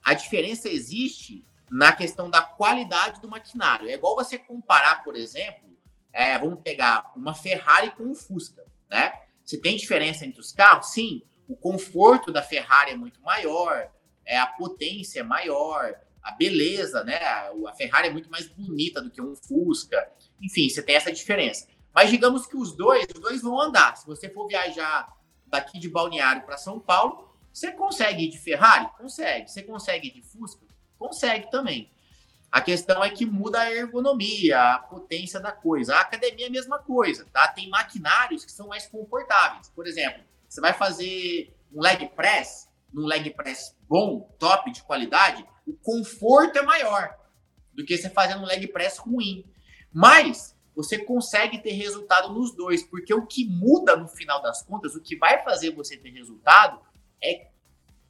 a 0.04 0.14
diferença 0.14 0.69
existe 0.69 1.45
na 1.72 1.90
questão 1.90 2.28
da 2.28 2.42
qualidade 2.42 3.18
do 3.22 3.28
maquinário. 3.28 3.88
É 3.88 3.94
igual 3.94 4.14
você 4.14 4.36
comparar, 4.36 5.02
por 5.02 5.16
exemplo, 5.16 5.70
é, 6.12 6.38
vamos 6.38 6.60
pegar 6.60 7.10
uma 7.16 7.34
Ferrari 7.34 7.90
com 7.92 8.04
um 8.04 8.14
Fusca, 8.14 8.62
né? 8.90 9.18
Você 9.42 9.58
tem 9.58 9.74
diferença 9.74 10.26
entre 10.26 10.38
os 10.38 10.52
carros? 10.52 10.92
Sim. 10.92 11.22
O 11.48 11.56
conforto 11.56 12.30
da 12.30 12.42
Ferrari 12.42 12.90
é 12.90 12.96
muito 12.96 13.22
maior, 13.22 13.90
é, 14.26 14.38
a 14.38 14.46
potência 14.46 15.20
é 15.20 15.22
maior, 15.22 15.98
a 16.22 16.32
beleza, 16.32 17.02
né? 17.04 17.16
A 17.16 17.72
Ferrari 17.74 18.08
é 18.08 18.12
muito 18.12 18.30
mais 18.30 18.46
bonita 18.48 19.00
do 19.00 19.10
que 19.10 19.22
um 19.22 19.34
Fusca. 19.34 20.12
Enfim, 20.42 20.68
você 20.68 20.82
tem 20.82 20.94
essa 20.94 21.10
diferença. 21.10 21.66
Mas 21.94 22.10
digamos 22.10 22.46
que 22.46 22.56
os 22.56 22.76
dois, 22.76 23.06
os 23.14 23.20
dois 23.20 23.40
vão 23.40 23.58
andar. 23.58 23.96
Se 23.96 24.06
você 24.06 24.28
for 24.28 24.46
viajar 24.46 25.10
daqui 25.46 25.78
de 25.78 25.88
Balneário 25.88 26.42
para 26.42 26.58
São 26.58 26.78
Paulo, 26.78 27.34
você 27.50 27.72
consegue 27.72 28.24
ir 28.24 28.28
de 28.28 28.38
Ferrari? 28.38 28.90
Consegue. 28.98 29.50
Você 29.50 29.62
consegue 29.62 30.08
ir 30.08 30.12
de 30.12 30.22
Fusca? 30.22 30.71
Consegue 31.02 31.50
também. 31.50 31.90
A 32.49 32.61
questão 32.61 33.02
é 33.02 33.11
que 33.11 33.26
muda 33.26 33.61
a 33.61 33.75
ergonomia, 33.75 34.61
a 34.61 34.78
potência 34.78 35.40
da 35.40 35.50
coisa. 35.50 35.97
A 35.97 36.00
academia 36.00 36.47
é 36.47 36.49
a 36.49 36.52
mesma 36.52 36.78
coisa, 36.78 37.26
tá? 37.32 37.49
Tem 37.49 37.68
maquinários 37.68 38.44
que 38.44 38.52
são 38.52 38.68
mais 38.68 38.87
confortáveis. 38.87 39.68
Por 39.75 39.85
exemplo, 39.88 40.23
você 40.49 40.61
vai 40.61 40.73
fazer 40.73 41.52
um 41.73 41.80
leg 41.80 42.09
press, 42.11 42.68
num 42.92 43.04
leg 43.04 43.30
press 43.30 43.76
bom, 43.88 44.32
top, 44.38 44.71
de 44.71 44.80
qualidade, 44.85 45.44
o 45.66 45.73
conforto 45.73 46.56
é 46.56 46.62
maior 46.62 47.18
do 47.73 47.85
que 47.85 47.99
você 47.99 48.09
fazendo 48.09 48.42
um 48.42 48.47
leg 48.47 48.64
press 48.68 48.97
ruim. 48.97 49.44
Mas 49.92 50.56
você 50.73 50.99
consegue 50.99 51.59
ter 51.59 51.73
resultado 51.73 52.32
nos 52.32 52.54
dois, 52.54 52.85
porque 52.85 53.12
o 53.12 53.26
que 53.26 53.44
muda 53.44 53.97
no 53.97 54.06
final 54.06 54.40
das 54.40 54.62
contas, 54.62 54.94
o 54.94 55.02
que 55.02 55.16
vai 55.16 55.42
fazer 55.42 55.75
você 55.75 55.97
ter 55.97 56.11
resultado 56.11 56.80
é 57.21 57.49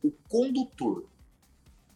o 0.02 0.10
condutor. 0.28 1.08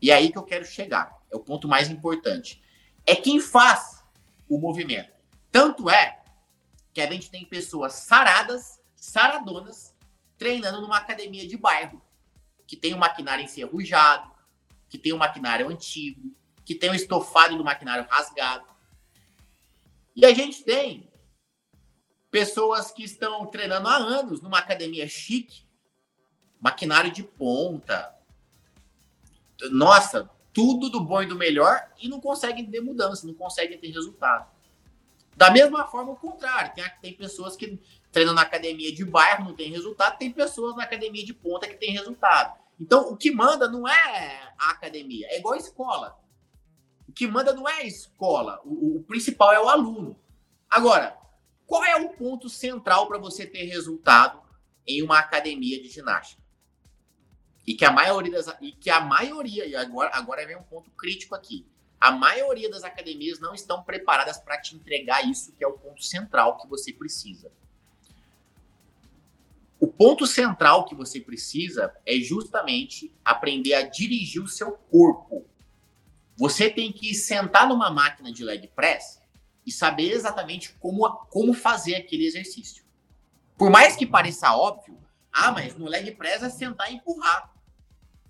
E 0.00 0.11
é 0.11 0.15
aí 0.15 0.31
que 0.31 0.38
eu 0.38 0.43
quero 0.43 0.65
chegar. 0.65 1.17
É 1.31 1.37
o 1.37 1.41
ponto 1.41 1.69
mais 1.69 1.91
importante. 1.91 2.62
É 3.05 3.15
quem 3.15 3.41
faz 3.41 4.05
o 4.49 4.59
movimento. 4.59 5.12
Tanto 5.50 5.88
é 5.88 6.23
que 6.93 7.00
a 7.00 7.11
gente 7.11 7.31
tem 7.31 7.45
pessoas 7.45 7.93
saradas, 7.95 8.81
saradonas, 8.95 9.95
treinando 10.38 10.81
numa 10.81 10.99
academia 10.99 11.47
de 11.47 11.57
bairro, 11.57 12.03
que 12.67 12.76
tem 12.76 12.95
um 12.95 12.99
maquinário 12.99 13.45
enferrujado, 13.45 14.31
que 14.88 14.99
tem 14.99 15.12
um 15.12 15.19
maquinário 15.19 15.69
antigo, 15.69 16.35
que 16.65 16.75
tem 16.75 16.91
um 16.91 16.95
estofado 16.95 17.57
do 17.57 17.65
maquinário 17.65 18.07
rasgado. 18.09 18.67
E 20.15 20.25
a 20.25 20.33
gente 20.33 20.65
tem 20.65 21.11
pessoas 22.31 22.91
que 22.91 23.05
estão 23.05 23.47
treinando 23.47 23.88
há 23.88 23.97
anos 23.97 24.41
numa 24.41 24.59
academia 24.59 25.09
chique, 25.09 25.67
maquinário 26.61 27.11
de 27.11 27.23
ponta. 27.23 28.15
Nossa, 29.71 30.31
tudo 30.53 30.89
do 30.89 31.01
bom 31.01 31.23
e 31.23 31.27
do 31.27 31.37
melhor 31.37 31.91
e 32.01 32.09
não 32.09 32.21
conseguem 32.21 32.71
ter 32.71 32.81
mudança, 32.81 33.27
não 33.27 33.35
conseguem 33.35 33.79
ter 33.79 33.89
resultado. 33.89 34.47
Da 35.37 35.51
mesma 35.51 35.87
forma, 35.87 36.13
o 36.13 36.17
contrário. 36.17 36.75
Tem, 36.75 36.85
tem 37.03 37.13
pessoas 37.13 37.57
que 37.57 37.79
treinam 38.11 38.33
na 38.33 38.43
academia 38.43 38.91
de 38.91 39.05
bairro, 39.05 39.45
não 39.45 39.55
tem 39.55 39.71
resultado, 39.71 40.17
tem 40.17 40.31
pessoas 40.31 40.75
na 40.75 40.85
academia 40.85 41.25
de 41.25 41.35
ponta 41.35 41.69
que 41.69 41.75
tem 41.75 41.93
resultado. 41.93 42.59
Então, 42.81 43.11
o 43.11 43.17
que 43.17 43.31
manda 43.31 43.69
não 43.69 43.87
é 43.87 44.55
a 44.59 44.71
academia, 44.71 45.27
é 45.31 45.39
igual 45.39 45.55
a 45.55 45.59
escola. 45.59 46.19
O 47.07 47.13
que 47.13 47.27
manda 47.27 47.53
não 47.53 47.69
é 47.69 47.83
a 47.83 47.85
escola, 47.85 48.61
o, 48.65 48.97
o 48.97 49.03
principal 49.03 49.53
é 49.53 49.61
o 49.61 49.69
aluno. 49.69 50.19
Agora, 50.71 51.17
qual 51.67 51.85
é 51.85 51.97
o 51.97 52.11
ponto 52.11 52.49
central 52.49 53.07
para 53.07 53.19
você 53.19 53.47
ter 53.47 53.65
resultado 53.65 54.41
em 54.87 55.03
uma 55.03 55.19
academia 55.19 55.83
de 55.83 55.89
ginástica? 55.89 56.43
E 57.66 57.75
que 57.75 57.85
a 57.85 57.90
maioria 57.90 58.32
das, 58.32 58.54
e 58.61 58.73
que 58.73 58.90
a 58.90 59.00
maioria, 59.00 59.66
e 59.66 59.75
agora, 59.75 60.11
agora 60.14 60.46
vem 60.46 60.56
um 60.56 60.62
ponto 60.62 60.90
crítico 60.92 61.35
aqui. 61.35 61.66
A 62.00 62.12
maioria 62.12 62.70
das 62.70 62.85
academias 62.85 63.40
não 63.40 63.54
estão 63.54 63.82
preparadas 63.82 64.38
para 64.38 64.61
te 64.61 64.76
entregar 64.76 65.26
isso, 65.26 65.52
que 65.52 65.64
é 65.64 65.66
o 65.66 65.73
ponto 65.73 66.04
central 66.04 66.58
que 66.58 66.68
você 66.68 66.92
precisa. 66.92 67.50
O 69.78 69.87
ponto 69.87 70.26
central 70.26 70.85
que 70.85 70.94
você 70.94 71.20
precisa 71.20 71.94
é 72.06 72.16
justamente 72.16 73.12
aprender 73.25 73.75
a 73.75 73.82
dirigir 73.82 74.42
o 74.42 74.49
seu 74.49 74.73
corpo. 74.73 75.44
Você 76.37 76.70
tem 76.70 76.92
que 76.92 77.14
sentar 77.14 77.68
numa 77.68 77.90
máquina 77.90 78.32
de 78.32 78.44
leg 78.44 78.68
press 78.68 79.20
e 79.66 79.73
saber 79.73 80.12
exatamente 80.12 80.75
como, 80.75 81.08
como 81.26 81.52
fazer 81.52 81.96
aquele 81.96 82.26
exercício. 82.26 82.85
Por 83.56 83.70
mais 83.70 83.96
que 83.96 84.06
pareça 84.06 84.54
óbvio, 84.54 84.99
ah, 85.32 85.50
mas 85.50 85.76
no 85.76 85.87
leg 85.87 86.11
press 86.12 86.42
é 86.42 86.50
sentar 86.50 86.90
e 86.90 86.96
empurrar. 86.96 87.52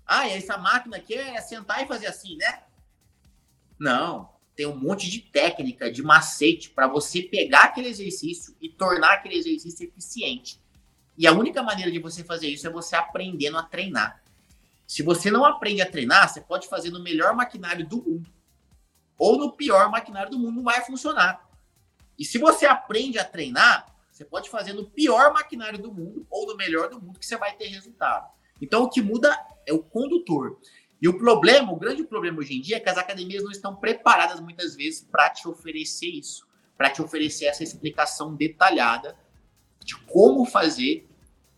Ah, 0.07 0.27
essa 0.29 0.57
máquina 0.57 0.97
aqui 0.97 1.13
é 1.13 1.41
sentar 1.41 1.83
e 1.83 1.87
fazer 1.87 2.07
assim, 2.07 2.37
né? 2.37 2.63
Não, 3.77 4.29
tem 4.55 4.65
um 4.65 4.75
monte 4.75 5.09
de 5.09 5.19
técnica, 5.19 5.91
de 5.91 6.01
macete 6.01 6.69
para 6.69 6.87
você 6.87 7.21
pegar 7.21 7.65
aquele 7.65 7.89
exercício 7.89 8.55
e 8.61 8.69
tornar 8.69 9.15
aquele 9.15 9.35
exercício 9.35 9.85
eficiente. 9.85 10.59
E 11.17 11.27
a 11.27 11.33
única 11.33 11.61
maneira 11.61 11.91
de 11.91 11.99
você 11.99 12.23
fazer 12.23 12.47
isso 12.47 12.65
é 12.65 12.69
você 12.69 12.95
aprendendo 12.95 13.57
a 13.57 13.63
treinar. 13.63 14.23
Se 14.87 15.03
você 15.03 15.29
não 15.29 15.43
aprende 15.43 15.81
a 15.81 15.91
treinar, 15.91 16.29
você 16.29 16.39
pode 16.39 16.67
fazer 16.69 16.89
no 16.89 17.03
melhor 17.03 17.35
maquinário 17.35 17.85
do 17.85 17.97
mundo 17.97 18.31
ou 19.17 19.37
no 19.37 19.51
pior 19.51 19.89
maquinário 19.89 20.31
do 20.31 20.39
mundo, 20.39 20.57
não 20.57 20.63
vai 20.63 20.81
funcionar. 20.85 21.45
E 22.17 22.23
se 22.23 22.37
você 22.37 22.65
aprende 22.65 23.19
a 23.19 23.25
treinar, 23.25 23.93
você 24.11 24.23
pode 24.23 24.49
fazer 24.49 24.73
no 24.73 24.85
pior 24.89 25.33
maquinário 25.33 25.77
do 25.77 25.91
mundo 25.91 26.25
ou 26.29 26.47
no 26.47 26.55
melhor 26.55 26.89
do 26.89 27.01
mundo 27.01 27.19
que 27.19 27.25
você 27.25 27.35
vai 27.35 27.55
ter 27.55 27.67
resultado. 27.67 28.31
Então 28.61 28.83
o 28.83 28.89
que 28.89 29.01
muda 29.01 29.37
é 29.67 29.73
o 29.73 29.83
condutor. 29.83 30.57
E 30.99 31.07
o 31.07 31.17
problema, 31.17 31.71
o 31.71 31.75
grande 31.75 32.03
problema 32.03 32.39
hoje 32.39 32.57
em 32.57 32.61
dia 32.61 32.77
é 32.77 32.79
que 32.79 32.89
as 32.89 32.97
academias 32.97 33.43
não 33.43 33.51
estão 33.51 33.75
preparadas 33.75 34.39
muitas 34.39 34.75
vezes 34.75 35.01
para 35.01 35.29
te 35.29 35.47
oferecer 35.47 36.07
isso, 36.07 36.47
para 36.75 36.89
te 36.89 37.01
oferecer 37.01 37.45
essa 37.45 37.63
explicação 37.63 38.33
detalhada 38.33 39.15
de 39.85 39.95
como 40.05 40.43
fazer 40.45 41.07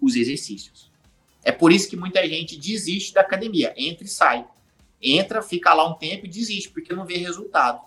os 0.01 0.15
exercícios. 0.15 0.91
É 1.41 1.51
por 1.51 1.71
isso 1.71 1.89
que 1.89 1.95
muita 1.95 2.27
gente 2.27 2.57
desiste 2.57 3.13
da 3.13 3.21
academia, 3.21 3.73
entra 3.77 4.03
e 4.03 4.09
sai. 4.09 4.45
Entra, 5.01 5.41
fica 5.41 5.73
lá 5.73 5.87
um 5.89 5.93
tempo 5.93 6.25
e 6.25 6.29
desiste, 6.29 6.69
porque 6.69 6.93
não 6.93 7.05
vê 7.05 7.15
resultado. 7.15 7.81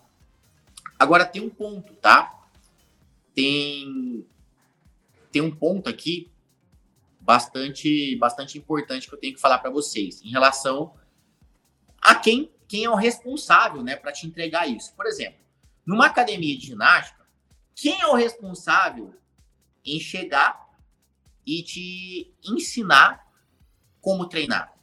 Agora 0.99 1.26
tem 1.26 1.43
um 1.43 1.50
ponto, 1.50 1.93
tá? 1.95 2.49
Tem 3.35 4.25
tem 5.31 5.43
um 5.43 5.50
ponto 5.50 5.88
aqui 5.88 6.32
bastante, 7.23 8.17
bastante 8.17 8.59
importante 8.59 9.09
que 9.09 9.14
eu 9.14 9.19
tenho 9.19 9.35
que 9.35 9.41
falar 9.41 9.59
para 9.59 9.71
vocês 9.71 10.21
em 10.23 10.31
relação 10.31 10.95
a 12.00 12.14
quem, 12.17 12.52
quem 12.67 12.85
é 12.85 12.91
o 12.91 12.97
responsável, 12.97 13.83
né, 13.83 13.97
para 13.97 14.12
te 14.12 14.26
entregar 14.26 14.67
isso. 14.67 14.93
Por 14.95 15.07
exemplo, 15.07 15.41
numa 15.87 16.07
academia 16.07 16.57
de 16.59 16.67
ginástica, 16.67 17.25
quem 17.75 18.00
é 18.00 18.07
o 18.07 18.14
responsável 18.14 19.14
em 19.85 19.99
chegar 20.00 20.69
e 21.47 21.62
te 21.62 22.35
ensinar 22.45 23.33
como 24.00 24.29
treinar? 24.29 24.76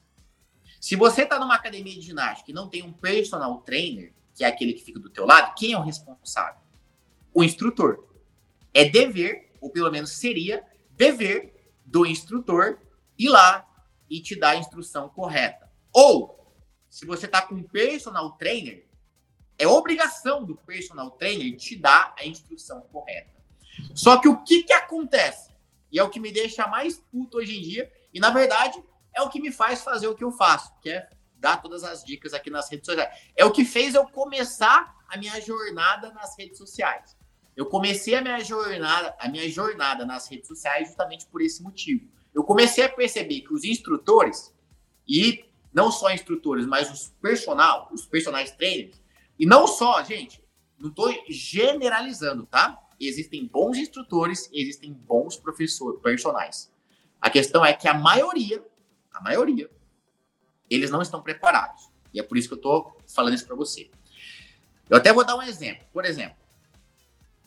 Se 0.80 0.96
você 0.96 1.24
está 1.24 1.38
numa 1.38 1.56
academia 1.56 1.94
de 1.94 2.02
ginástica 2.02 2.52
e 2.52 2.54
não 2.54 2.70
tem 2.70 2.84
um 2.84 2.94
personal 2.94 3.62
trainer, 3.62 4.14
que 4.34 4.46
é 4.46 4.48
aquele 4.48 4.72
que 4.72 4.84
fica 4.84 5.00
do 5.00 5.10
teu 5.10 5.26
lado, 5.26 5.54
quem 5.56 5.74
é 5.74 5.78
o 5.78 5.82
responsável? 5.84 6.62
O 7.34 7.44
instrutor. 7.44 8.08
É 8.74 8.86
dever, 8.86 9.52
ou 9.60 9.70
pelo 9.70 9.92
menos 9.92 10.12
seria 10.12 10.64
dever 10.92 11.59
do 11.90 12.06
instrutor 12.06 12.80
ir 13.18 13.30
lá 13.30 13.68
e 14.10 14.22
te 14.22 14.36
dar 14.36 14.52
a 14.52 14.56
instrução 14.58 15.10
correta. 15.10 15.70
Ou, 15.92 16.54
se 16.90 17.06
você 17.06 17.26
está 17.26 17.42
com 17.42 17.56
um 17.56 17.64
personal 17.64 18.32
trainer, 18.34 18.88
é 19.58 19.68
obrigação 19.68 20.46
do 20.46 20.56
personal 20.56 21.12
trainer 21.12 21.56
te 21.58 21.76
dar 21.76 22.16
a 22.18 22.26
instrução 22.26 22.82
correta. 22.82 23.38
Só 23.94 24.18
que 24.18 24.28
o 24.28 24.44
que, 24.44 24.64
que 24.64 24.74
acontece? 24.74 25.52
E 25.92 26.00
é 26.00 26.04
o 26.04 26.10
que 26.10 26.20
me 26.20 26.32
deixa 26.32 26.68
mais 26.68 26.98
puto 26.98 27.38
hoje 27.38 27.58
em 27.58 27.62
dia, 27.62 27.92
e 28.14 28.20
na 28.20 28.30
verdade 28.30 28.82
é 29.14 29.22
o 29.22 29.30
que 29.30 29.42
me 29.42 29.52
faz 29.52 29.82
fazer 29.82 30.08
o 30.08 30.16
que 30.16 30.24
eu 30.24 30.32
faço, 30.32 30.72
que 30.82 30.92
é 30.92 31.10
dar 31.36 31.62
todas 31.62 31.84
as 31.84 32.04
dicas 32.04 32.34
aqui 32.34 32.50
nas 32.50 32.70
redes 32.70 32.86
sociais. 32.86 33.32
É 33.36 33.44
o 33.44 33.52
que 33.52 33.66
fez 33.66 33.96
eu 33.96 34.08
começar 34.08 34.96
a 35.08 35.18
minha 35.18 35.40
jornada 35.42 36.12
nas 36.12 36.38
redes 36.38 36.58
sociais. 36.58 37.18
Eu 37.60 37.66
comecei 37.66 38.16
a 38.16 38.22
minha 38.22 38.40
jornada, 38.40 39.14
a 39.20 39.28
minha 39.28 39.50
jornada 39.50 40.06
nas 40.06 40.30
redes 40.30 40.48
sociais 40.48 40.88
justamente 40.88 41.26
por 41.26 41.42
esse 41.42 41.62
motivo. 41.62 42.08
Eu 42.34 42.42
comecei 42.42 42.86
a 42.86 42.88
perceber 42.88 43.42
que 43.42 43.54
os 43.54 43.66
instrutores 43.66 44.56
e 45.06 45.44
não 45.74 45.92
só 45.92 46.10
instrutores, 46.10 46.66
mas 46.66 46.90
os 46.90 47.10
personal, 47.22 47.90
os 47.92 48.06
personagens 48.06 48.56
trainers, 48.56 49.02
e 49.38 49.46
não 49.46 49.68
só, 49.68 50.02
gente, 50.06 50.42
não 50.80 50.88
estou 50.90 51.14
generalizando, 51.28 52.46
tá? 52.46 52.82
Existem 52.98 53.46
bons 53.46 53.78
instrutores, 53.78 54.50
existem 54.54 54.94
bons 54.94 55.36
professores, 55.36 56.00
personagens. 56.02 56.72
A 57.20 57.30
questão 57.30 57.66
é 57.66 57.74
que 57.74 57.90
a 57.90 57.94
maioria, 57.94 58.66
a 59.12 59.22
maioria, 59.22 59.70
eles 60.70 60.90
não 60.90 61.02
estão 61.02 61.22
preparados. 61.22 61.92
E 62.14 62.22
é 62.22 62.24
por 62.24 62.38
isso 62.38 62.48
que 62.48 62.54
eu 62.54 62.60
estou 62.60 62.98
falando 63.06 63.34
isso 63.34 63.46
para 63.46 63.58
você. 63.58 63.92
Eu 64.90 64.96
até 64.96 65.12
vou 65.12 65.26
dar 65.26 65.36
um 65.36 65.42
exemplo. 65.42 65.86
Por 65.92 66.06
exemplo, 66.06 66.40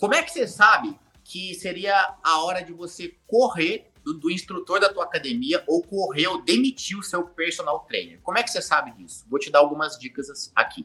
como 0.03 0.17
é 0.17 0.23
que 0.25 0.33
você 0.33 0.49
sabe 0.49 0.99
que 1.23 1.55
seria 1.55 2.17
a 2.25 2.43
hora 2.43 2.61
de 2.61 2.73
você 2.73 3.17
correr 3.25 3.93
do, 4.03 4.15
do, 4.15 4.33
instrutor 4.33 4.81
da 4.81 4.93
tua 4.93 5.05
academia 5.05 5.63
ou 5.65 5.81
correr 5.81 6.27
ou 6.27 6.43
demitir 6.43 6.99
o 6.99 7.05
seu 7.05 7.25
personal 7.25 7.87
trainer? 7.87 8.21
Como 8.21 8.37
é 8.37 8.43
que 8.43 8.51
você 8.51 8.61
sabe 8.61 8.91
disso? 8.97 9.25
Vou 9.31 9.39
te 9.39 9.49
dar 9.49 9.61
algumas 9.61 9.97
dicas 9.97 10.51
aqui. 10.57 10.85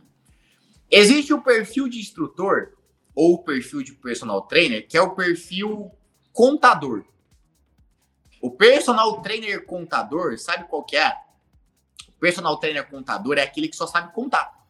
Existe 0.91 1.33
o 1.33 1.41
perfil 1.41 1.89
de 1.89 1.97
instrutor, 1.97 2.77
ou 3.15 3.43
perfil 3.43 3.81
de 3.81 3.91
personal 3.93 4.43
trainer, 4.43 4.87
que 4.87 4.95
é 4.95 5.01
o 5.01 5.15
perfil 5.15 5.91
contador. 6.31 7.03
O 8.39 8.51
personal 8.51 9.23
trainer 9.23 9.65
contador, 9.65 10.37
sabe 10.37 10.67
qual 10.67 10.83
que 10.83 10.95
é? 10.95 11.11
O 12.07 12.11
personal 12.19 12.59
trainer 12.59 12.87
contador 12.87 13.39
é 13.39 13.41
aquele 13.41 13.67
que 13.67 13.75
só 13.75 13.87
sabe 13.87 14.13
contar. 14.13 14.63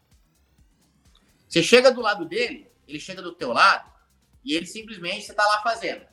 Você 1.50 1.62
chega 1.62 1.92
do 1.92 2.00
lado 2.00 2.24
dele, 2.24 2.72
ele 2.88 2.98
chega 2.98 3.22
do 3.22 3.34
teu 3.34 3.51
lado, 3.51 3.97
e 4.48 4.56
ele 4.56 4.66
simplesmente, 4.66 5.25
você 5.25 5.34
tá 5.34 5.46
lá 5.46 5.62
fazendo. 5.62 6.06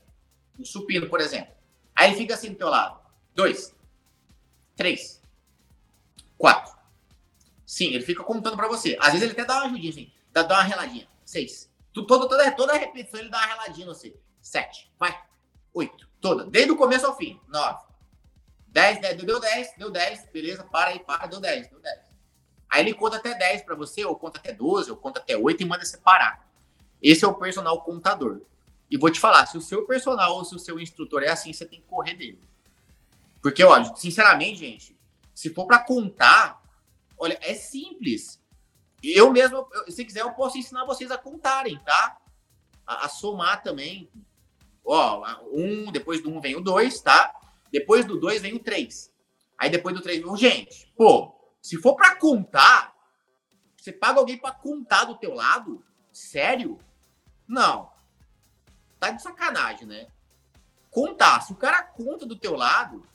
Um 0.58 0.64
supino, 0.64 1.08
por 1.08 1.20
exemplo. 1.20 1.54
Aí 1.94 2.08
ele 2.08 2.16
fica 2.16 2.34
assim 2.34 2.50
do 2.50 2.56
teu 2.56 2.68
lado. 2.68 3.00
Dois. 3.32 3.72
Três. 4.74 5.22
Quatro. 6.36 6.74
Sim, 7.64 7.94
ele 7.94 8.04
fica 8.04 8.24
contando 8.24 8.56
para 8.56 8.66
você. 8.66 8.96
Às 8.98 9.12
vezes 9.12 9.22
ele 9.22 9.32
até 9.32 9.44
dá 9.44 9.58
uma 9.58 9.66
ajudinha, 9.66 9.90
assim. 9.90 10.12
Dá, 10.32 10.42
dá 10.42 10.56
uma 10.56 10.64
reladinha. 10.64 11.08
Seis. 11.24 11.72
Toda, 11.92 12.28
toda, 12.28 12.50
toda 12.50 12.72
a 12.72 12.76
repetição 12.76 13.20
ele 13.20 13.28
dá 13.30 13.38
uma 13.38 13.46
reladinha 13.46 13.86
você. 13.86 14.18
Sete. 14.42 14.92
Vai. 14.98 15.16
Oito. 15.72 16.08
Toda. 16.20 16.44
Desde 16.44 16.72
o 16.72 16.76
começo 16.76 17.06
ao 17.06 17.16
fim. 17.16 17.40
Nove. 17.46 17.84
Dez, 18.66 19.00
dez. 19.00 19.16
Deu 19.22 19.38
dez. 19.38 19.72
Deu 19.78 19.92
dez. 19.92 20.28
Beleza. 20.32 20.64
Para 20.64 20.90
aí, 20.90 20.98
para. 20.98 21.28
Deu 21.28 21.38
dez. 21.38 21.68
Deu 21.68 21.78
dez. 21.78 22.00
Aí 22.68 22.80
ele 22.80 22.94
conta 22.94 23.18
até 23.18 23.32
dez 23.36 23.62
para 23.62 23.76
você, 23.76 24.04
ou 24.04 24.16
conta 24.16 24.40
até 24.40 24.52
doze, 24.52 24.90
ou 24.90 24.96
conta 24.96 25.20
até 25.20 25.36
oito 25.36 25.62
e 25.62 25.64
manda 25.64 25.84
você 25.84 25.96
parar. 25.98 26.44
Esse 27.04 27.22
é 27.22 27.28
o 27.28 27.34
personal 27.34 27.82
contador. 27.82 28.40
E 28.90 28.96
vou 28.96 29.10
te 29.10 29.20
falar, 29.20 29.44
se 29.44 29.58
o 29.58 29.60
seu 29.60 29.84
personal 29.84 30.36
ou 30.36 30.44
se 30.44 30.54
o 30.54 30.58
seu 30.58 30.80
instrutor 30.80 31.22
é 31.22 31.28
assim, 31.28 31.52
você 31.52 31.66
tem 31.66 31.78
que 31.78 31.86
correr 31.86 32.14
dele. 32.14 32.40
Porque, 33.42 33.62
olha, 33.62 33.94
sinceramente, 33.94 34.60
gente, 34.60 34.96
se 35.34 35.50
for 35.50 35.66
para 35.66 35.80
contar, 35.80 36.62
olha, 37.18 37.38
é 37.42 37.52
simples. 37.52 38.40
Eu 39.02 39.30
mesmo, 39.30 39.68
se 39.86 40.02
quiser, 40.02 40.22
eu 40.22 40.32
posso 40.32 40.56
ensinar 40.56 40.86
vocês 40.86 41.10
a 41.10 41.18
contarem, 41.18 41.78
tá? 41.80 42.16
A, 42.86 43.04
a 43.04 43.08
somar 43.10 43.62
também. 43.62 44.08
Ó, 44.82 45.22
um, 45.52 45.92
depois 45.92 46.22
do 46.22 46.30
um 46.30 46.40
vem 46.40 46.56
o 46.56 46.60
dois, 46.62 47.02
tá? 47.02 47.34
Depois 47.70 48.06
do 48.06 48.18
dois 48.18 48.40
vem 48.40 48.54
o 48.54 48.58
três. 48.58 49.12
Aí 49.58 49.68
depois 49.68 49.94
do 49.94 50.00
três 50.00 50.22
gente. 50.38 50.90
Pô, 50.96 51.34
se 51.60 51.76
for 51.76 51.96
para 51.96 52.16
contar, 52.16 52.94
você 53.76 53.92
paga 53.92 54.20
alguém 54.20 54.38
para 54.38 54.52
contar 54.52 55.04
do 55.04 55.16
teu 55.16 55.34
lado? 55.34 55.84
Sério? 56.10 56.78
Não. 57.46 57.90
Tá 58.98 59.10
de 59.10 59.22
sacanagem, 59.22 59.86
né? 59.86 60.08
Contar. 60.90 61.40
Se 61.42 61.52
o 61.52 61.56
cara 61.56 61.82
conta 61.82 62.24
do 62.24 62.36
teu 62.36 62.56
lado, 62.56 63.06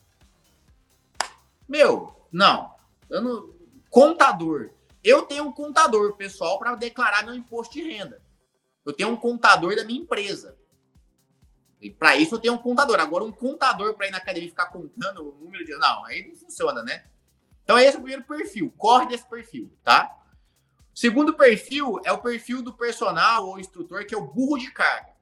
meu, 1.67 2.27
não. 2.31 2.75
Eu 3.09 3.21
não 3.21 3.53
contador. 3.89 4.71
Eu 5.03 5.23
tenho 5.23 5.45
um 5.45 5.51
contador 5.51 6.15
pessoal 6.15 6.59
para 6.59 6.75
declarar 6.75 7.23
meu 7.23 7.33
imposto 7.33 7.73
de 7.73 7.81
renda. 7.81 8.21
Eu 8.85 8.93
tenho 8.93 9.09
um 9.09 9.15
contador 9.15 9.75
da 9.75 9.83
minha 9.83 10.01
empresa. 10.01 10.57
E 11.81 11.89
para 11.89 12.15
isso 12.15 12.35
eu 12.35 12.39
tenho 12.39 12.55
um 12.55 12.57
contador. 12.57 12.99
Agora, 12.99 13.23
um 13.23 13.31
contador 13.31 13.93
para 13.93 14.07
ir 14.07 14.11
na 14.11 14.17
academia 14.17 14.47
e 14.47 14.51
ficar 14.51 14.67
contando 14.67 15.29
o 15.29 15.43
número 15.43 15.63
de. 15.63 15.75
Não, 15.77 16.05
aí 16.05 16.27
não 16.27 16.35
funciona, 16.35 16.83
né? 16.83 17.05
Então, 17.63 17.77
esse 17.77 17.95
é 17.95 17.99
o 17.99 18.01
primeiro 18.01 18.23
perfil. 18.23 18.73
Corre 18.77 19.05
desse 19.05 19.27
perfil, 19.29 19.71
tá? 19.83 20.18
Segundo 20.99 21.33
perfil 21.33 22.01
é 22.03 22.11
o 22.11 22.17
perfil 22.17 22.61
do 22.61 22.73
personal 22.73 23.47
ou 23.47 23.57
instrutor, 23.57 24.05
que 24.05 24.13
é 24.13 24.17
o 24.17 24.27
burro 24.27 24.57
de 24.57 24.69
carga. 24.69 25.13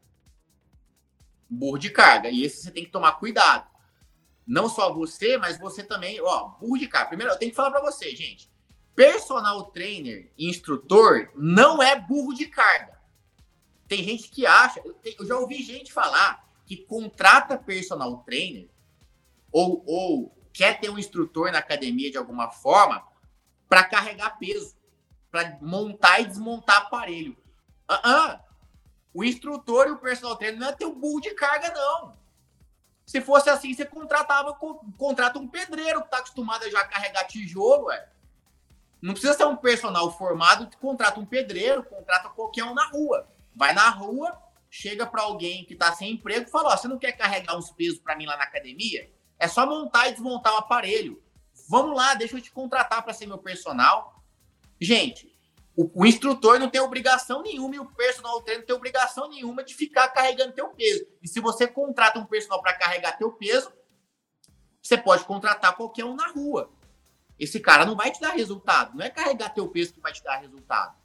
Burro 1.47 1.77
de 1.77 1.91
carga. 1.91 2.31
E 2.31 2.43
esse 2.43 2.63
você 2.63 2.71
tem 2.71 2.83
que 2.83 2.89
tomar 2.89 3.11
cuidado. 3.19 3.69
Não 4.43 4.67
só 4.69 4.91
você, 4.91 5.37
mas 5.37 5.59
você 5.59 5.83
também. 5.83 6.19
Ó, 6.19 6.47
burro 6.59 6.79
de 6.79 6.87
carga. 6.87 7.09
Primeiro, 7.09 7.31
eu 7.31 7.37
tenho 7.37 7.51
que 7.51 7.55
falar 7.55 7.69
para 7.69 7.83
você, 7.91 8.15
gente. 8.15 8.49
Personal 8.95 9.65
trainer 9.65 10.33
e 10.35 10.49
instrutor 10.49 11.29
não 11.35 11.79
é 11.83 11.95
burro 11.95 12.33
de 12.33 12.47
carga. 12.47 12.99
Tem 13.87 14.03
gente 14.03 14.31
que 14.31 14.47
acha. 14.47 14.81
Eu 14.83 15.27
já 15.27 15.37
ouvi 15.37 15.61
gente 15.61 15.93
falar 15.93 16.43
que 16.65 16.75
contrata 16.75 17.55
personal 17.55 18.23
trainer 18.23 18.67
ou, 19.51 19.83
ou 19.85 20.35
quer 20.51 20.79
ter 20.79 20.89
um 20.89 20.97
instrutor 20.97 21.51
na 21.51 21.59
academia 21.59 22.09
de 22.09 22.17
alguma 22.17 22.49
forma 22.49 23.07
para 23.69 23.83
carregar 23.83 24.39
peso, 24.39 24.76
para 25.37 25.57
montar 25.61 26.19
e 26.19 26.25
desmontar 26.25 26.77
aparelho. 26.77 27.37
Uh 27.89 27.93
-uh. 27.93 28.39
O 29.13 29.23
instrutor 29.23 29.87
e 29.87 29.91
o 29.91 29.97
personal 29.97 30.35
trainer 30.35 30.59
não 30.59 30.69
é 30.69 30.71
ter 30.71 30.85
um 30.85 30.99
burro 30.99 31.21
de 31.21 31.33
carga, 31.35 31.71
não. 31.73 32.17
Se 33.05 33.21
fosse 33.21 33.49
assim, 33.49 33.73
você 33.73 33.85
contratava, 33.85 34.53
contrata 34.97 35.39
um 35.39 35.47
pedreiro 35.47 36.01
que 36.01 36.07
está 36.07 36.17
acostumado 36.17 36.63
a 36.63 36.69
já 36.69 36.83
carregar 36.85 37.25
tijolo, 37.25 37.85
ué. 37.85 38.09
Não 39.01 39.13
precisa 39.13 39.33
ser 39.33 39.45
um 39.45 39.55
personal 39.55 40.11
formado, 40.17 40.69
contrata 40.77 41.19
um 41.19 41.25
pedreiro, 41.25 41.83
contrata 41.83 42.29
qualquer 42.29 42.63
um 42.63 42.73
na 42.73 42.87
rua. 42.89 43.27
Vai 43.55 43.73
na 43.73 43.89
rua, 43.89 44.37
chega 44.69 45.05
para 45.05 45.21
alguém 45.21 45.63
que 45.65 45.73
está 45.73 45.93
sem 45.93 46.13
emprego 46.13 46.47
e 46.47 46.51
fala: 46.51 46.73
Ó, 46.73 46.77
você 46.77 46.87
não 46.87 46.97
quer 46.97 47.13
carregar 47.13 47.55
uns 47.55 47.71
pesos 47.71 47.99
para 47.99 48.15
mim 48.15 48.25
lá 48.25 48.35
na 48.35 48.43
academia? 48.43 49.09
É 49.39 49.47
só 49.47 49.65
montar 49.65 50.09
e 50.09 50.11
desmontar 50.11 50.53
o 50.53 50.57
aparelho. 50.57 51.21
Vamos 51.69 51.95
lá, 51.95 52.13
deixa 52.15 52.35
eu 52.35 52.41
te 52.41 52.51
contratar 52.51 53.03
para 53.03 53.13
ser 53.13 53.27
meu 53.27 53.37
personal. 53.37 54.16
Gente, 54.79 55.35
o, 55.75 56.01
o, 56.01 56.05
instrutor 56.05 56.59
não 56.59 56.69
tem 56.69 56.81
obrigação 56.81 57.41
nenhuma 57.41 57.75
e 57.75 57.79
o 57.79 57.85
personal 57.85 58.41
trainer 58.41 58.61
não 58.61 58.67
tem 58.67 58.75
obrigação 58.75 59.29
nenhuma 59.29 59.63
de 59.63 59.73
ficar 59.73 60.07
carregando 60.09 60.53
teu 60.53 60.69
peso. 60.69 61.05
E 61.21 61.27
se 61.27 61.39
você 61.39 61.67
contrata 61.67 62.19
um 62.19 62.25
personal 62.25 62.61
para 62.61 62.73
carregar 62.73 63.17
teu 63.17 63.31
peso, 63.31 63.71
você 64.81 64.97
pode 64.97 65.23
contratar 65.25 65.75
qualquer 65.75 66.05
um 66.05 66.15
na 66.15 66.27
rua. 66.29 66.71
Esse 67.37 67.59
cara 67.59 67.85
não 67.85 67.95
vai 67.95 68.11
te 68.11 68.19
dar 68.19 68.31
resultado. 68.31 68.97
Não 68.97 69.05
é 69.05 69.09
carregar 69.09 69.53
teu 69.53 69.67
peso 69.67 69.93
que 69.93 69.99
vai 69.99 70.11
te 70.11 70.23
dar 70.23 70.37
resultado. 70.37 70.95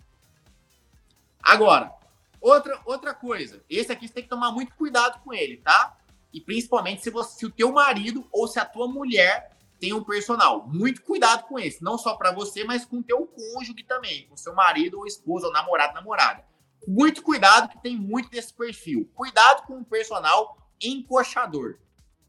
Agora, 1.42 1.92
outra, 2.40 2.80
outra 2.86 3.14
coisa. 3.14 3.62
Esse 3.68 3.92
aqui 3.92 4.06
você 4.06 4.14
tem 4.14 4.22
que 4.22 4.30
tomar 4.30 4.52
muito 4.52 4.74
cuidado 4.74 5.20
com 5.22 5.34
ele, 5.34 5.58
tá? 5.58 5.98
E 6.32 6.40
principalmente 6.40 7.02
se, 7.02 7.10
você, 7.10 7.40
se 7.40 7.46
o 7.46 7.50
teu 7.50 7.72
marido 7.72 8.26
ou 8.32 8.48
se 8.48 8.58
a 8.58 8.64
tua 8.64 8.88
mulher 8.88 9.50
tem 9.82 9.92
um 9.92 10.04
personal. 10.04 10.64
Muito 10.68 11.02
cuidado 11.02 11.42
com 11.48 11.58
esse, 11.58 11.82
não 11.82 11.98
só 11.98 12.14
para 12.14 12.30
você, 12.30 12.62
mas 12.62 12.84
com 12.84 12.98
o 12.98 13.02
teu 13.02 13.26
cônjuge 13.26 13.82
também, 13.82 14.28
com 14.28 14.36
seu 14.36 14.54
marido 14.54 15.00
ou 15.00 15.08
esposa, 15.08 15.48
ou 15.48 15.52
namorado, 15.52 15.92
namorada. 15.94 16.44
Muito 16.86 17.20
cuidado 17.20 17.68
que 17.68 17.82
tem 17.82 17.96
muito 17.96 18.30
desse 18.30 18.54
perfil. 18.54 19.10
Cuidado 19.12 19.66
com 19.66 19.80
o 19.80 19.84
personal 19.84 20.56
encoxador. 20.80 21.80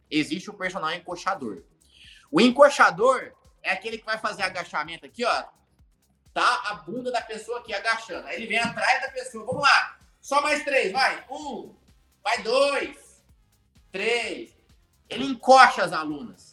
Existe 0.09 0.49
o 0.49 0.53
personal 0.55 0.91
encoxador. 0.93 1.61
O 2.31 2.41
encoxador 2.41 3.31
é 3.61 3.71
aquele 3.71 3.99
que 3.99 4.05
vai 4.05 4.17
fazer 4.17 4.41
agachamento 4.41 5.05
aqui, 5.05 5.23
ó. 5.23 5.43
Tá 6.33 6.61
a 6.71 6.73
bunda 6.73 7.11
da 7.11 7.21
pessoa 7.21 7.59
aqui 7.59 7.71
agachando. 7.71 8.25
Aí 8.29 8.37
ele 8.37 8.47
vem 8.47 8.57
atrás 8.57 8.99
da 8.99 9.09
pessoa. 9.09 9.45
Vamos 9.45 9.61
lá. 9.61 9.99
Só 10.19 10.41
mais 10.41 10.63
três, 10.63 10.91
vai. 10.91 11.23
Um, 11.29 11.75
vai 12.23 12.41
dois, 12.41 13.23
três. 13.91 14.55
Ele 15.07 15.25
encoxa 15.25 15.83
as 15.83 15.93
alunas. 15.93 16.52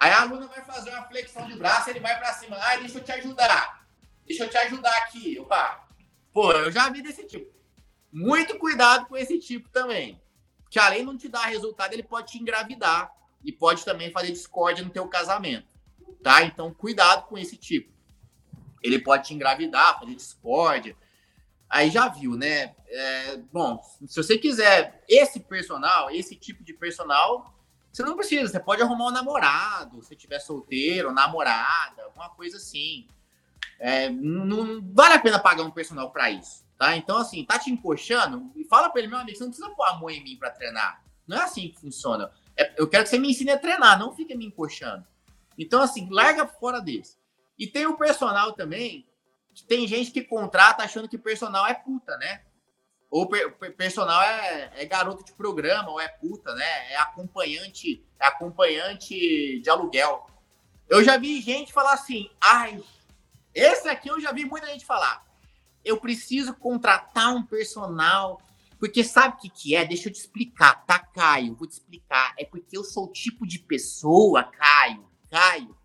Aí 0.00 0.10
a 0.10 0.22
aluna 0.22 0.46
vai 0.46 0.64
fazer 0.64 0.88
uma 0.88 1.04
flexão 1.04 1.46
de 1.46 1.54
braço, 1.54 1.90
ele 1.90 2.00
vai 2.00 2.18
para 2.18 2.32
cima. 2.32 2.56
Ah, 2.58 2.76
deixa 2.76 2.96
eu 2.96 3.04
te 3.04 3.12
ajudar. 3.12 3.86
Deixa 4.26 4.44
eu 4.44 4.48
te 4.48 4.56
ajudar 4.56 4.96
aqui. 4.96 5.38
Opa. 5.38 5.86
Pô, 6.32 6.50
eu 6.52 6.72
já 6.72 6.88
vi 6.88 7.02
desse 7.02 7.26
tipo. 7.26 7.52
Muito 8.10 8.58
cuidado 8.58 9.04
com 9.06 9.16
esse 9.16 9.38
tipo 9.38 9.68
também. 9.68 10.18
Que 10.70 10.78
além 10.78 11.00
de 11.00 11.04
não 11.04 11.18
te 11.18 11.28
dar 11.28 11.44
resultado, 11.44 11.92
ele 11.92 12.02
pode 12.02 12.32
te 12.32 12.38
engravidar. 12.38 13.12
E 13.44 13.52
pode 13.52 13.84
também 13.84 14.10
fazer 14.10 14.32
discórdia 14.32 14.82
no 14.82 14.90
teu 14.90 15.06
casamento. 15.06 15.68
Tá? 16.22 16.42
Então, 16.44 16.72
cuidado 16.72 17.26
com 17.26 17.36
esse 17.36 17.58
tipo. 17.58 17.92
Ele 18.82 18.98
pode 18.98 19.28
te 19.28 19.34
engravidar, 19.34 19.98
fazer 19.98 20.14
discórdia. 20.14 20.96
Aí 21.68 21.90
já 21.90 22.08
viu, 22.08 22.36
né? 22.36 22.74
É, 22.88 23.36
bom, 23.52 23.82
se 24.06 24.16
você 24.16 24.38
quiser 24.38 25.04
esse 25.06 25.40
personal, 25.40 26.10
esse 26.10 26.34
tipo 26.34 26.64
de 26.64 26.72
personal, 26.72 27.54
você 27.92 28.02
não 28.02 28.16
precisa, 28.16 28.48
você 28.48 28.60
pode 28.60 28.82
arrumar 28.82 29.08
um 29.08 29.10
namorado, 29.10 30.02
se 30.02 30.14
tiver 30.14 30.38
solteiro, 30.38 31.12
namorada, 31.12 32.04
alguma 32.04 32.30
coisa 32.30 32.56
assim. 32.56 33.06
É, 33.78 34.08
não, 34.08 34.44
não, 34.44 34.92
vale 34.92 35.14
a 35.14 35.18
pena 35.18 35.38
pagar 35.38 35.62
um 35.62 35.70
personal 35.70 36.10
para 36.10 36.30
isso, 36.30 36.64
tá? 36.78 36.96
Então, 36.96 37.16
assim, 37.18 37.44
tá 37.44 37.58
te 37.58 37.70
encoxando, 37.70 38.52
fala 38.68 38.90
para 38.90 39.00
ele, 39.00 39.08
meu 39.08 39.18
amigo, 39.18 39.36
você 39.36 39.44
não 39.44 39.50
precisa 39.50 39.74
pôr 39.74 39.84
amor 39.86 40.10
em 40.10 40.22
mim 40.22 40.36
para 40.36 40.50
treinar. 40.50 41.02
Não 41.26 41.38
é 41.38 41.42
assim 41.42 41.68
que 41.68 41.80
funciona. 41.80 42.30
É, 42.56 42.74
eu 42.76 42.86
quero 42.86 43.04
que 43.04 43.10
você 43.10 43.18
me 43.18 43.30
ensine 43.30 43.50
a 43.50 43.58
treinar, 43.58 43.98
não 43.98 44.12
fique 44.12 44.34
me 44.36 44.46
encoxando. 44.46 45.04
Então, 45.58 45.82
assim, 45.82 46.08
larga 46.10 46.46
fora 46.46 46.80
desse. 46.80 47.18
E 47.58 47.66
tem 47.66 47.86
o 47.86 47.96
personal 47.96 48.52
também, 48.52 49.06
tem 49.66 49.86
gente 49.86 50.10
que 50.10 50.22
contrata 50.22 50.82
achando 50.82 51.08
que 51.08 51.18
personal 51.18 51.66
é 51.66 51.74
puta, 51.74 52.16
né? 52.18 52.42
Ou 53.10 53.28
per, 53.28 53.52
personal 53.76 54.22
é, 54.22 54.70
é, 54.76 54.84
garoto 54.84 55.24
de 55.24 55.32
programa, 55.32 55.90
ou 55.90 56.00
é 56.00 56.08
puta, 56.08 56.54
né? 56.54 56.92
É 56.92 56.96
acompanhante, 56.96 58.04
é 58.18 58.26
acompanhante 58.26 59.60
de 59.60 59.68
aluguel. 59.68 60.26
Eu 60.88 61.02
já 61.02 61.16
vi 61.16 61.40
gente 61.40 61.72
falar 61.72 61.94
assim, 61.94 62.30
ai, 62.40 62.82
esse 63.54 63.88
aqui 63.88 64.08
eu 64.08 64.20
já 64.20 64.32
vi 64.32 64.44
muita 64.44 64.68
gente 64.68 64.86
falar. 64.86 65.26
Eu 65.84 65.98
preciso 65.98 66.54
contratar 66.54 67.34
um 67.34 67.42
personal, 67.42 68.40
porque 68.78 69.02
sabe 69.02 69.34
o 69.34 69.38
que, 69.38 69.50
que 69.50 69.74
é? 69.74 69.84
Deixa 69.84 70.08
eu 70.08 70.12
te 70.12 70.20
explicar, 70.20 70.84
tá, 70.86 70.98
Caio? 70.98 71.54
Vou 71.56 71.66
te 71.66 71.72
explicar. 71.72 72.34
É 72.38 72.44
porque 72.44 72.76
eu 72.76 72.84
sou 72.84 73.06
o 73.06 73.12
tipo 73.12 73.46
de 73.46 73.58
pessoa, 73.58 74.44
Caio, 74.44 75.04
Caio, 75.28 75.76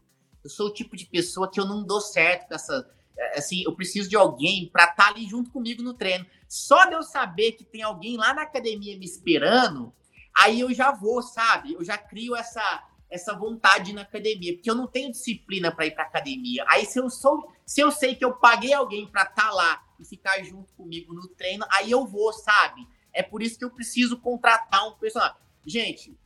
eu 0.44 0.50
sou 0.50 0.68
o 0.68 0.74
tipo 0.74 0.96
de 0.96 1.08
pessoa 1.08 1.50
que 1.50 1.60
eu 1.60 1.66
não 1.66 1.84
dou 1.84 2.00
certo 2.00 2.48
com 2.48 2.54
essa. 2.54 2.88
É, 3.18 3.38
assim, 3.38 3.64
eu 3.64 3.76
preciso 3.76 4.10
de 4.10 4.16
alguém 4.16 4.70
para 4.72 4.84
estar 4.84 4.96
tá 4.96 5.10
ali 5.10 5.28
junto 5.28 5.52
comigo 5.52 5.82
no 5.82 5.94
treino. 5.94 6.26
Só 6.48 6.86
de 6.86 6.94
eu 6.94 7.04
saber 7.04 7.54
que 7.54 7.64
tem 7.64 7.82
alguém 7.82 8.18
lá 8.18 8.34
na 8.34 8.44
academia 8.44 8.98
me 8.98 9.06
esperando, 9.06 9.94
aí 10.36 10.60
eu 10.60 10.74
já 10.74 10.92
vou, 10.92 11.22
sabe? 11.22 11.74
Eu 11.74 11.84
já 11.84 11.98
crio 11.98 12.36
essa 12.36 12.84
essa 13.10 13.34
vontade 13.34 13.94
na 13.94 14.02
academia, 14.02 14.54
porque 14.54 14.70
eu 14.70 14.76
não 14.76 14.88
tenho 14.88 15.12
disciplina 15.12 15.72
para 15.72 15.86
ir 15.86 15.92
para 15.92 16.04
academia. 16.04 16.66
Aí 16.68 16.86
se 16.86 17.00
eu 17.00 17.10
sou, 17.10 17.50
se 17.66 17.80
eu 17.80 17.92
sei 17.92 18.16
que 18.16 18.26
eu 18.26 18.34
paguei 18.34 18.74
alguém 18.74 19.08
para 19.08 19.22
estar 19.22 19.48
tá 19.48 19.52
lá 19.52 19.84
e 20.00 20.06
ficar 20.06 20.44
junto 20.44 20.74
comigo 20.74 21.14
no 21.14 21.28
treino, 21.30 21.66
aí 21.72 21.92
eu 21.92 22.06
vou, 22.06 22.34
sabe? 22.34 22.86
É 23.14 23.24
por 23.24 23.42
isso 23.42 23.58
que 23.58 23.64
eu 23.64 23.70
preciso 23.70 24.18
contratar 24.18 24.88
um 24.88 24.94
personagem. 24.94 25.38
Gente, 25.66 26.18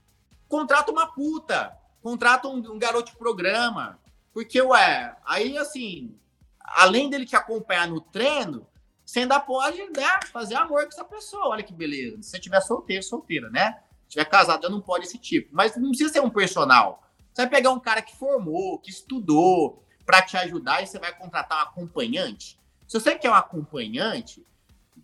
contrata 0.47 0.91
uma 0.91 1.13
puta, 1.13 1.77
contrata 2.01 2.47
um, 2.47 2.57
um 2.57 2.79
garoto 2.79 3.11
de 3.11 3.17
programa, 3.17 3.99
porque 4.33 4.61
ué, 4.61 5.15
aí 5.25 5.57
assim, 5.57 6.17
além 6.59 7.09
dele 7.09 7.25
te 7.25 7.35
acompanhar 7.35 7.87
no 7.87 8.01
treino, 8.01 8.67
você 9.05 9.21
ainda 9.21 9.39
pode 9.39 9.77
né, 9.89 10.19
fazer 10.31 10.55
amor 10.55 10.83
com 10.83 10.89
essa 10.89 11.03
pessoa. 11.03 11.47
Olha 11.47 11.63
que 11.63 11.73
beleza. 11.73 12.21
Se 12.21 12.29
você 12.29 12.39
tiver 12.39 12.61
solteiro, 12.61 13.03
solteira, 13.03 13.49
né? 13.49 13.79
Se 14.03 14.11
tiver 14.11 14.25
casado, 14.25 14.63
já 14.63 14.69
não 14.69 14.81
pode 14.81 15.05
esse 15.05 15.17
tipo. 15.17 15.49
Mas 15.51 15.75
não 15.75 15.89
precisa 15.89 16.13
ser 16.13 16.19
um 16.19 16.29
personal. 16.29 17.03
Você 17.33 17.41
vai 17.41 17.49
pegar 17.49 17.71
um 17.71 17.79
cara 17.79 18.01
que 18.01 18.15
formou, 18.15 18.77
que 18.79 18.89
estudou 18.91 19.83
para 20.05 20.21
te 20.21 20.37
ajudar 20.37 20.83
e 20.83 20.87
você 20.87 20.99
vai 20.99 21.15
contratar 21.15 21.57
um 21.57 21.61
acompanhante. 21.61 22.59
Se 22.87 22.99
você 22.99 23.15
quer 23.15 23.29
um 23.29 23.35
acompanhante, 23.35 24.45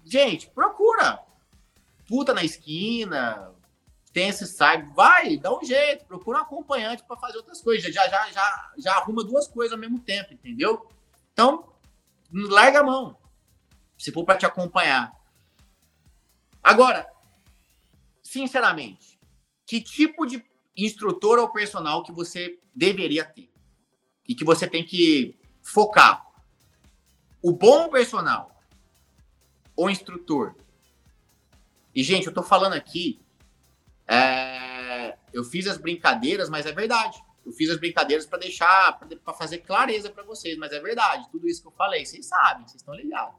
gente, 0.03 0.49
procura. 0.49 1.19
Puta 2.07 2.33
na 2.33 2.43
esquina, 2.43 3.51
tem 4.13 4.29
esse 4.29 4.45
site, 4.45 4.87
vai, 4.93 5.35
dá 5.37 5.55
um 5.55 5.63
jeito, 5.63 6.05
procura 6.05 6.39
um 6.39 6.41
acompanhante 6.41 7.03
para 7.03 7.17
fazer 7.17 7.37
outras 7.37 7.61
coisas. 7.61 7.93
Já, 7.93 8.07
já, 8.07 8.31
já, 8.31 8.71
já 8.77 8.93
arruma 8.93 9.23
duas 9.23 9.47
coisas 9.47 9.73
ao 9.73 9.79
mesmo 9.79 9.99
tempo, 9.99 10.33
entendeu? 10.33 10.87
Então, 11.35 11.67
larga 12.31 12.79
a 12.79 12.83
mão. 12.83 13.17
Se 13.97 14.09
for 14.09 14.23
para 14.23 14.37
te 14.37 14.45
acompanhar. 14.45 15.11
Agora, 16.63 17.05
sinceramente, 18.23 19.19
que 19.65 19.81
tipo 19.81 20.25
de 20.25 20.41
instrutor 20.77 21.37
ou 21.39 21.51
personal 21.51 22.03
que 22.03 22.13
você 22.13 22.57
deveria 22.73 23.25
ter? 23.25 23.51
E 24.25 24.33
que 24.33 24.45
você 24.45 24.65
tem 24.65 24.85
que 24.85 25.37
focar? 25.61 26.25
O 27.41 27.51
bom 27.51 27.89
personal 27.89 28.57
ou 29.75 29.89
instrutor? 29.89 30.55
E, 31.93 32.01
gente, 32.01 32.27
eu 32.27 32.33
tô 32.33 32.43
falando 32.43 32.73
aqui. 32.73 33.19
É, 34.07 35.17
eu 35.33 35.43
fiz 35.43 35.67
as 35.67 35.77
brincadeiras, 35.77 36.49
mas 36.49 36.65
é 36.65 36.71
verdade. 36.71 37.21
Eu 37.45 37.51
fiz 37.51 37.69
as 37.69 37.77
brincadeiras 37.77 38.25
para 38.25 38.39
deixar, 38.39 38.97
para 38.97 39.33
fazer 39.33 39.59
clareza 39.59 40.09
para 40.09 40.23
vocês, 40.23 40.57
mas 40.57 40.71
é 40.71 40.79
verdade. 40.79 41.29
Tudo 41.31 41.47
isso 41.47 41.61
que 41.61 41.67
eu 41.67 41.71
falei, 41.73 42.05
vocês 42.05 42.25
sabem, 42.25 42.65
vocês 42.67 42.81
estão 42.81 42.95
ligados. 42.95 43.35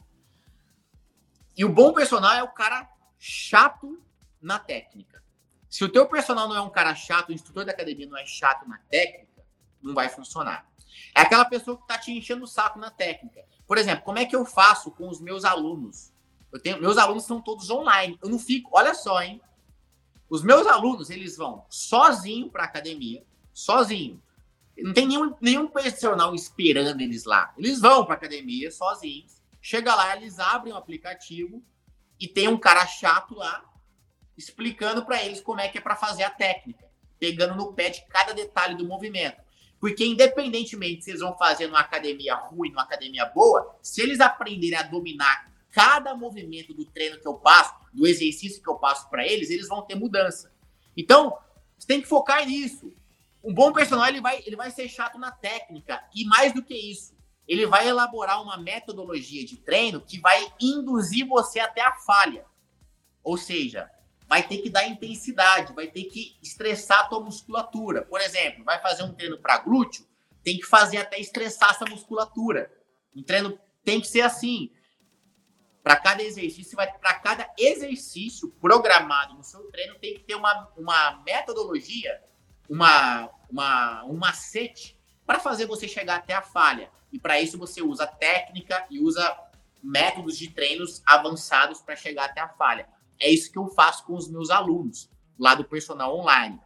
E 1.57 1.65
o 1.65 1.69
bom 1.69 1.93
personal 1.93 2.33
é 2.33 2.43
o 2.43 2.49
cara 2.49 2.89
chato 3.19 4.01
na 4.41 4.59
técnica. 4.59 5.23
Se 5.69 5.83
o 5.85 5.89
teu 5.89 6.07
personal 6.07 6.49
não 6.49 6.57
é 6.57 6.61
um 6.61 6.71
cara 6.71 6.95
chato, 6.95 7.31
o 7.31 7.33
instrutor 7.33 7.65
da 7.65 7.73
academia 7.73 8.07
não 8.07 8.17
é 8.17 8.25
chato 8.25 8.69
na 8.69 8.79
técnica, 8.89 9.45
não 9.83 9.93
vai 9.93 10.09
funcionar. 10.09 10.71
É 11.15 11.23
aquela 11.23 11.45
pessoa 11.45 11.77
que 11.77 11.87
tá 11.87 11.99
te 11.99 12.13
enchendo 12.13 12.45
o 12.45 12.47
saco 12.47 12.79
na 12.79 12.91
técnica. 12.91 13.45
Por 13.67 13.77
exemplo, 13.77 14.05
como 14.05 14.19
é 14.19 14.25
que 14.25 14.37
eu 14.37 14.45
faço 14.45 14.91
com 14.93 15.09
os 15.09 15.21
meus 15.21 15.45
alunos? 15.45 16.13
Eu 16.53 16.61
tenho, 16.61 16.81
meus 16.81 16.97
alunos 16.97 17.25
são 17.25 17.41
todos 17.41 17.69
online. 17.71 18.19
Eu 18.23 18.29
não 18.29 18.39
fico, 18.39 18.71
olha 18.73 18.95
só, 18.95 19.21
hein? 19.21 19.41
Os 20.29 20.43
meus 20.43 20.67
alunos, 20.67 21.11
eles 21.11 21.37
vão 21.37 21.65
sozinho 21.69 22.51
para 22.51 22.65
academia 22.65 23.25
sozinho. 23.57 24.23
Não 24.77 24.93
tem 24.93 25.07
nenhum, 25.07 25.35
nenhum 25.41 25.67
personal 25.67 26.35
esperando 26.35 27.01
eles 27.01 27.25
lá. 27.25 27.55
Eles 27.57 27.81
vão 27.81 28.05
para 28.05 28.15
academia 28.15 28.71
sozinhos. 28.71 29.41
Chega 29.63 29.95
lá, 29.95 30.15
eles 30.15 30.39
abrem 30.39 30.75
o 30.75 30.77
aplicativo 30.77 31.65
e 32.21 32.29
tem 32.29 32.49
um 32.49 32.59
cara 32.59 32.87
chato 32.87 33.35
lá 33.35 33.65
explicando 34.37 35.07
para 35.07 35.25
eles 35.25 35.41
como 35.41 35.61
é 35.61 35.69
que 35.69 35.79
é 35.79 35.81
para 35.81 35.97
fazer 35.97 36.23
a 36.25 36.31
técnica, 36.31 36.85
pegando 37.19 37.57
no 37.57 37.73
pé 37.73 37.89
de 37.89 38.05
cada 38.05 38.35
detalhe 38.35 38.77
do 38.77 38.87
movimento. 38.87 39.41
Porque 39.81 40.05
independentemente 40.05 41.05
se 41.05 41.11
eles 41.11 41.23
vão 41.23 41.37
fazer 41.39 41.67
numa 41.67 41.81
academia 41.81 42.35
ruim, 42.35 42.69
numa 42.69 42.83
academia 42.83 43.25
boa, 43.25 43.79
se 43.81 44.03
eles 44.03 44.21
aprenderem 44.21 44.79
a 44.79 44.83
dominar 44.83 45.51
cada 45.71 46.15
movimento 46.15 46.75
do 46.75 46.85
treino 46.85 47.19
que 47.19 47.27
eu 47.27 47.35
passo, 47.35 47.75
do 47.91 48.07
exercício 48.07 48.63
que 48.63 48.69
eu 48.69 48.77
passo 48.77 49.09
para 49.09 49.27
eles, 49.27 49.49
eles 49.49 49.69
vão 49.69 49.81
ter 49.81 49.95
mudança. 49.95 50.53
Então, 50.95 51.39
você 51.79 51.87
tem 51.87 52.03
que 52.03 52.07
focar 52.07 52.47
nisso. 52.47 52.93
Um 53.47 53.55
bom 53.55 53.73
personal 53.73 54.09
ele 54.09 54.21
vai, 54.21 54.43
ele 54.45 54.57
vai 54.57 54.73
ser 54.73 54.89
chato 54.89 55.21
na 55.21 55.31
técnica 55.31 56.03
e 56.13 56.25
mais 56.25 56.53
do 56.53 56.65
que 56.65 56.75
isso, 56.75 57.17
ele 57.47 57.65
vai 57.65 57.87
elaborar 57.87 58.43
uma 58.43 58.57
metodologia 58.57 59.47
de 59.47 59.57
treino 59.59 60.01
que 60.01 60.19
vai 60.19 60.53
induzir 60.61 61.25
você 61.29 61.61
até 61.61 61.81
a 61.81 61.95
falha. 61.95 62.45
Ou 63.23 63.37
seja, 63.37 63.89
vai 64.29 64.43
ter 64.43 64.59
que 64.59 64.69
dar 64.69 64.89
intensidade, 64.89 65.73
vai 65.75 65.87
ter 65.87 66.07
que 66.07 66.37
estressar 66.43 67.03
a 67.03 67.05
tua 67.05 67.21
musculatura. 67.21 68.03
Por 68.03 68.21
exemplo, 68.21 68.65
vai 68.65 68.83
fazer 68.83 69.05
um 69.05 69.15
treino 69.15 69.39
para 69.39 69.59
glúteo, 69.59 70.05
tem 70.43 70.57
que 70.57 70.67
fazer 70.67 70.97
até 70.97 71.21
estressar 71.21 71.71
essa 71.71 71.85
musculatura. 71.85 72.69
Um 73.15 73.23
treino 73.23 73.57
tem 73.85 74.01
que 74.01 74.09
ser 74.09 74.23
assim. 74.23 74.73
Para 75.85 75.95
cada 75.95 76.21
exercício, 76.21 76.75
vai 76.75 76.93
para 76.99 77.15
cada 77.21 77.49
exercício 77.57 78.51
programado 78.61 79.35
no 79.35 79.45
seu 79.45 79.71
treino 79.71 79.95
tem 80.01 80.15
que 80.15 80.25
ter 80.25 80.35
uma, 80.35 80.69
uma 80.77 81.23
metodologia 81.25 82.21
uma, 82.69 83.31
uma, 83.51 84.05
um 84.05 84.17
macete 84.17 84.99
para 85.27 85.41
fazer 85.41 85.67
você 85.67 85.89
chegar 85.89 86.17
até 86.17 86.35
a 86.35 86.43
falha. 86.43 86.91
E 87.13 87.19
para 87.19 87.41
isso 87.41 87.59
você 87.59 87.83
usa 87.83 88.07
técnica 88.07 88.87
e 88.91 89.01
usa 89.01 89.37
métodos 89.83 90.37
de 90.37 90.51
treinos 90.51 91.03
avançados 91.07 91.81
para 91.81 91.97
chegar 91.97 92.27
até 92.27 92.41
a 92.41 92.49
falha. 92.49 92.89
É 93.19 93.31
isso 93.31 93.51
que 93.51 93.59
eu 93.59 93.69
faço 93.69 94.05
com 94.05 94.15
os 94.15 94.29
meus 94.29 94.51
alunos 94.51 95.09
lá 95.39 95.55
do 95.55 95.65
personal 95.65 96.17
online. 96.17 96.61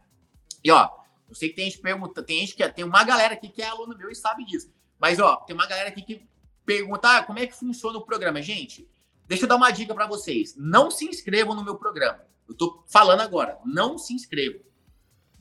E 0.63 0.71
ó, 0.71 0.89
eu 1.29 1.35
sei 1.35 1.49
que 1.49 1.55
tem 1.55 1.65
gente 1.65 1.79
pergunta, 1.79 2.21
tem 2.21 2.39
gente 2.39 2.55
que 2.55 2.69
tem 2.69 2.83
uma 2.83 3.03
galera 3.03 3.33
aqui 3.33 3.49
que 3.49 3.61
é 3.61 3.67
aluno 3.67 3.97
meu 3.97 4.09
e 4.09 4.15
sabe 4.15 4.45
disso. 4.45 4.71
Mas 4.99 5.19
ó, 5.19 5.37
tem 5.37 5.53
uma 5.53 5.67
galera 5.67 5.89
aqui 5.89 6.01
que 6.01 6.27
pergunta 6.65 7.17
ah, 7.17 7.23
como 7.23 7.39
é 7.39 7.47
que 7.47 7.55
funciona 7.55 7.97
o 7.97 8.05
programa. 8.05 8.41
Gente, 8.41 8.87
deixa 9.27 9.45
eu 9.45 9.49
dar 9.49 9.55
uma 9.55 9.71
dica 9.71 9.93
para 9.93 10.07
vocês. 10.07 10.55
Não 10.57 10.91
se 10.91 11.05
inscrevam 11.05 11.55
no 11.55 11.63
meu 11.63 11.75
programa. 11.75 12.25
Eu 12.47 12.55
tô 12.55 12.83
falando 12.87 13.21
agora, 13.21 13.59
não 13.65 13.97
se 13.97 14.13
inscrevam. 14.13 14.61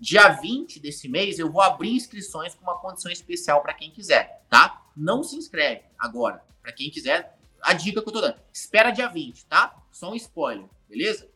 Dia 0.01 0.31
20 0.31 0.81
desse 0.81 1.09
mês, 1.09 1.39
eu 1.39 1.53
vou 1.53 1.61
abrir 1.61 1.91
inscrições 1.91 2.55
com 2.55 2.63
uma 2.63 2.79
condição 2.79 3.13
especial 3.13 3.61
para 3.61 3.75
quem 3.75 3.91
quiser, 3.91 4.47
tá? 4.49 4.83
Não 4.97 5.23
se 5.23 5.37
inscreve 5.37 5.83
agora. 5.99 6.43
Para 6.63 6.73
quem 6.73 6.91
quiser, 6.91 7.39
a 7.61 7.75
dica 7.75 8.01
que 8.01 8.09
eu 8.09 8.13
tô 8.13 8.21
dando. 8.23 8.41
Espera 8.51 8.91
dia 8.91 9.09
20, 9.09 9.45
tá? 9.45 9.77
Só 9.93 10.11
um 10.11 10.15
spoiler, 10.15 10.67
beleza? 10.89 11.29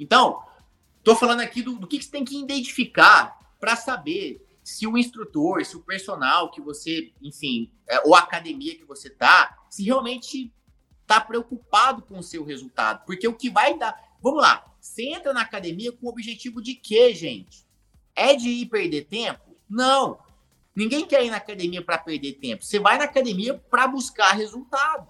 Então, 0.00 0.42
tô 1.04 1.14
falando 1.14 1.40
aqui 1.40 1.62
do, 1.62 1.76
do 1.76 1.86
que, 1.86 1.98
que 1.98 2.04
você 2.04 2.10
tem 2.10 2.24
que 2.24 2.36
identificar 2.36 3.38
para 3.60 3.76
saber 3.76 4.44
se 4.64 4.86
o 4.86 4.98
instrutor, 4.98 5.64
se 5.64 5.76
o 5.76 5.80
personal 5.80 6.50
que 6.50 6.60
você, 6.60 7.12
enfim, 7.22 7.70
é, 7.86 8.00
ou 8.00 8.16
a 8.16 8.20
academia 8.20 8.76
que 8.76 8.84
você 8.84 9.08
tá, 9.08 9.64
se 9.70 9.84
realmente 9.84 10.52
tá 11.06 11.20
preocupado 11.20 12.02
com 12.02 12.18
o 12.18 12.22
seu 12.22 12.44
resultado. 12.44 13.04
Porque 13.04 13.28
o 13.28 13.34
que 13.34 13.48
vai 13.48 13.78
dar. 13.78 14.16
Vamos 14.20 14.42
lá. 14.42 14.73
Você 14.84 15.08
entra 15.08 15.32
na 15.32 15.40
academia 15.40 15.90
com 15.90 16.06
o 16.06 16.10
objetivo 16.10 16.60
de 16.60 16.74
quê, 16.74 17.14
gente? 17.14 17.66
É 18.14 18.36
de 18.36 18.50
ir 18.50 18.66
perder 18.66 19.06
tempo? 19.06 19.56
Não. 19.68 20.18
Ninguém 20.76 21.06
quer 21.06 21.24
ir 21.24 21.30
na 21.30 21.38
academia 21.38 21.82
para 21.82 21.96
perder 21.96 22.34
tempo. 22.34 22.62
Você 22.62 22.78
vai 22.78 22.98
na 22.98 23.04
academia 23.04 23.54
para 23.54 23.88
buscar 23.88 24.32
resultado. 24.32 25.08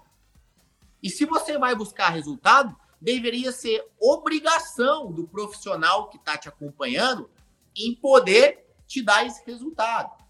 E 1.03 1.09
se 1.09 1.25
você 1.25 1.57
vai 1.57 1.75
buscar 1.75 2.07
resultado, 2.07 2.73
deveria 3.01 3.51
ser 3.51 3.85
obrigação 3.99 5.11
do 5.11 5.27
profissional 5.27 6.07
que 6.07 6.15
está 6.15 6.37
te 6.37 6.47
acompanhando 6.47 7.29
em 7.75 7.93
poder 7.93 8.65
te 8.87 9.03
dar 9.03 9.27
esse 9.27 9.45
resultado. 9.45 10.23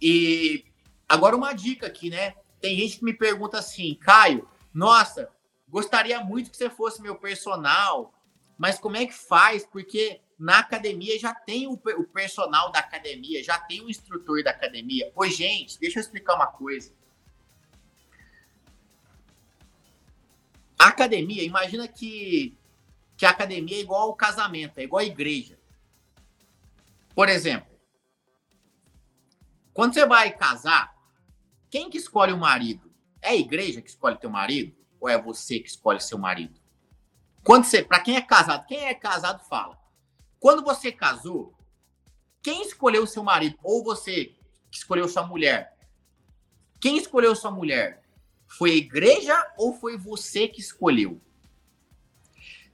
E 0.00 0.64
agora 1.06 1.36
uma 1.36 1.52
dica 1.52 1.86
aqui, 1.86 2.08
né? 2.08 2.36
Tem 2.58 2.74
gente 2.78 3.00
que 3.00 3.04
me 3.04 3.12
pergunta 3.12 3.58
assim, 3.58 3.94
Caio, 3.96 4.48
nossa, 4.72 5.28
Gostaria 5.70 6.22
muito 6.22 6.50
que 6.50 6.56
você 6.56 6.68
fosse 6.68 7.00
meu 7.00 7.14
personal, 7.14 8.12
mas 8.58 8.78
como 8.78 8.96
é 8.96 9.06
que 9.06 9.14
faz? 9.14 9.64
Porque 9.64 10.20
na 10.36 10.58
academia 10.58 11.16
já 11.18 11.32
tem 11.32 11.68
o, 11.68 11.74
o 11.74 12.04
personal 12.04 12.72
da 12.72 12.80
academia, 12.80 13.42
já 13.44 13.56
tem 13.58 13.80
o 13.80 13.88
instrutor 13.88 14.42
da 14.42 14.50
academia. 14.50 15.12
Oi, 15.14 15.30
gente, 15.30 15.78
deixa 15.78 15.98
eu 15.98 16.00
explicar 16.00 16.34
uma 16.34 16.48
coisa. 16.48 16.92
A 20.76 20.88
academia, 20.88 21.44
imagina 21.44 21.86
que, 21.86 22.58
que 23.16 23.24
a 23.24 23.30
academia 23.30 23.76
é 23.76 23.80
igual 23.80 24.08
ao 24.08 24.14
casamento, 24.14 24.78
é 24.78 24.82
igual 24.82 25.00
à 25.00 25.04
igreja. 25.04 25.60
Por 27.14 27.28
exemplo, 27.28 27.70
quando 29.72 29.94
você 29.94 30.04
vai 30.04 30.36
casar, 30.36 30.96
quem 31.70 31.88
que 31.88 31.98
escolhe 31.98 32.32
o 32.32 32.38
marido? 32.38 32.90
É 33.22 33.28
a 33.28 33.36
igreja 33.36 33.80
que 33.80 33.90
escolhe 33.90 34.18
teu 34.18 34.30
marido? 34.30 34.79
Ou 35.00 35.08
é 35.08 35.20
você 35.20 35.58
que 35.58 35.68
escolhe 35.68 36.00
seu 36.00 36.18
marido? 36.18 36.60
Quando 37.42 37.64
você, 37.64 37.82
para 37.82 38.00
quem 38.00 38.16
é 38.16 38.20
casado, 38.20 38.66
quem 38.66 38.84
é 38.84 38.94
casado 38.94 39.42
fala. 39.48 39.78
Quando 40.38 40.62
você 40.62 40.92
casou, 40.92 41.54
quem 42.42 42.62
escolheu 42.62 43.06
seu 43.06 43.24
marido 43.24 43.58
ou 43.62 43.82
você 43.82 44.36
que 44.70 44.78
escolheu 44.78 45.08
sua 45.08 45.26
mulher? 45.26 45.76
Quem 46.80 46.96
escolheu 46.96 47.34
sua 47.34 47.50
mulher? 47.50 48.02
Foi 48.46 48.72
a 48.72 48.76
igreja 48.76 49.52
ou 49.56 49.74
foi 49.74 49.96
você 49.96 50.48
que 50.48 50.60
escolheu? 50.60 51.20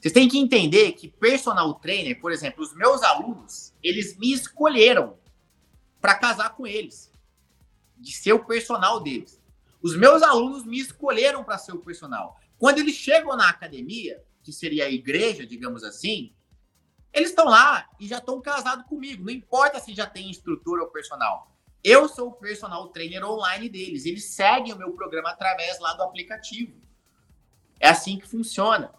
Vocês 0.00 0.12
têm 0.12 0.28
que 0.28 0.38
entender 0.38 0.92
que 0.92 1.08
personal 1.08 1.74
trainer, 1.74 2.20
por 2.20 2.30
exemplo, 2.30 2.62
os 2.62 2.74
meus 2.74 3.02
alunos, 3.02 3.72
eles 3.82 4.16
me 4.16 4.32
escolheram 4.32 5.18
para 6.00 6.14
casar 6.14 6.54
com 6.54 6.66
eles, 6.66 7.10
de 7.96 8.12
ser 8.12 8.32
o 8.32 8.44
personal 8.44 9.00
deles. 9.00 9.40
Os 9.86 9.96
meus 9.96 10.20
alunos 10.20 10.64
me 10.64 10.80
escolheram 10.80 11.44
para 11.44 11.58
ser 11.58 11.70
o 11.70 11.78
personal. 11.78 12.40
Quando 12.58 12.80
eles 12.80 12.96
chegam 12.96 13.36
na 13.36 13.48
academia, 13.48 14.20
que 14.42 14.52
seria 14.52 14.86
a 14.86 14.90
igreja, 14.90 15.46
digamos 15.46 15.84
assim, 15.84 16.34
eles 17.12 17.28
estão 17.28 17.44
lá 17.44 17.88
e 18.00 18.08
já 18.08 18.18
estão 18.18 18.40
casados 18.40 18.84
comigo. 18.86 19.24
Não 19.24 19.32
importa 19.32 19.78
se 19.78 19.94
já 19.94 20.04
tem 20.04 20.28
instrutor 20.28 20.80
ou 20.80 20.88
personal. 20.88 21.56
Eu 21.84 22.08
sou 22.08 22.30
o 22.30 22.32
personal 22.32 22.88
trainer 22.88 23.24
online 23.24 23.68
deles. 23.68 24.06
Eles 24.06 24.24
seguem 24.24 24.72
o 24.72 24.76
meu 24.76 24.90
programa 24.90 25.30
através 25.30 25.78
lá 25.78 25.94
do 25.94 26.02
aplicativo. 26.02 26.74
É 27.78 27.88
assim 27.88 28.18
que 28.18 28.26
funciona. 28.26 28.92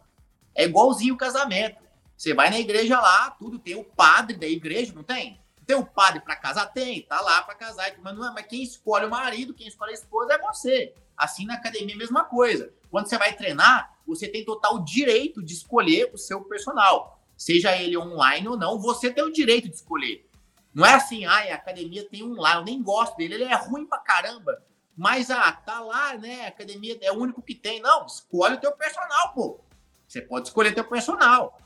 É 0.56 0.64
igualzinho 0.64 1.16
o 1.16 1.18
casamento. 1.18 1.84
Você 2.16 2.34
vai 2.34 2.50
na 2.50 2.60
igreja 2.62 2.98
lá, 2.98 3.32
tudo 3.32 3.60
tem 3.60 3.76
o 3.76 3.84
padre 3.84 4.38
da 4.38 4.48
igreja, 4.48 4.94
não 4.94 5.04
tem? 5.04 5.38
Tem 5.68 5.76
o 5.76 5.86
padre 5.86 6.22
para 6.22 6.38
casar? 6.38 6.68
Tem, 6.68 7.02
tá 7.02 7.20
lá 7.20 7.42
para 7.42 7.54
casar. 7.54 7.94
Mas, 8.02 8.16
não 8.16 8.26
é, 8.26 8.32
mas 8.34 8.48
quem 8.48 8.64
escolhe 8.64 9.06
o 9.06 9.10
marido, 9.10 9.54
quem 9.54 9.68
escolhe 9.68 9.92
a 9.92 9.96
esposa 9.96 10.34
é 10.34 10.40
você. 10.40 10.94
Assim 11.16 11.46
na 11.46 11.56
academia, 11.56 11.94
a 11.94 11.98
mesma 11.98 12.24
coisa. 12.24 12.74
Quando 12.90 13.08
você 13.08 13.18
vai 13.18 13.36
treinar, 13.36 14.00
você 14.08 14.30
tem 14.30 14.46
total 14.46 14.80
direito 14.80 15.44
de 15.44 15.54
escolher 15.54 16.10
o 16.14 16.18
seu 16.18 16.42
personal. 16.46 17.22
Seja 17.36 17.76
ele 17.76 17.98
online 17.98 18.48
ou 18.48 18.56
não, 18.56 18.80
você 18.80 19.12
tem 19.12 19.22
o 19.22 19.32
direito 19.32 19.68
de 19.68 19.76
escolher. 19.76 20.26
Não 20.74 20.86
é 20.86 20.94
assim, 20.94 21.26
ah, 21.26 21.40
a 21.40 21.56
academia 21.56 22.08
tem 22.08 22.24
um 22.24 22.40
lá, 22.40 22.56
eu 22.56 22.64
nem 22.64 22.82
gosto 22.82 23.18
dele, 23.18 23.34
ele 23.34 23.44
é 23.44 23.56
ruim 23.56 23.86
pra 23.86 23.98
caramba. 23.98 24.64
Mas, 24.96 25.30
ah, 25.30 25.52
tá 25.52 25.82
lá, 25.82 26.18
né? 26.18 26.46
A 26.46 26.48
academia 26.48 26.98
é 27.02 27.12
o 27.12 27.20
único 27.20 27.42
que 27.42 27.54
tem. 27.54 27.82
Não, 27.82 28.06
escolhe 28.06 28.56
o 28.56 28.60
teu 28.60 28.72
personal, 28.72 29.34
pô. 29.34 29.60
Você 30.08 30.22
pode 30.22 30.48
escolher 30.48 30.74
teu 30.74 30.86
personal. 30.86 31.60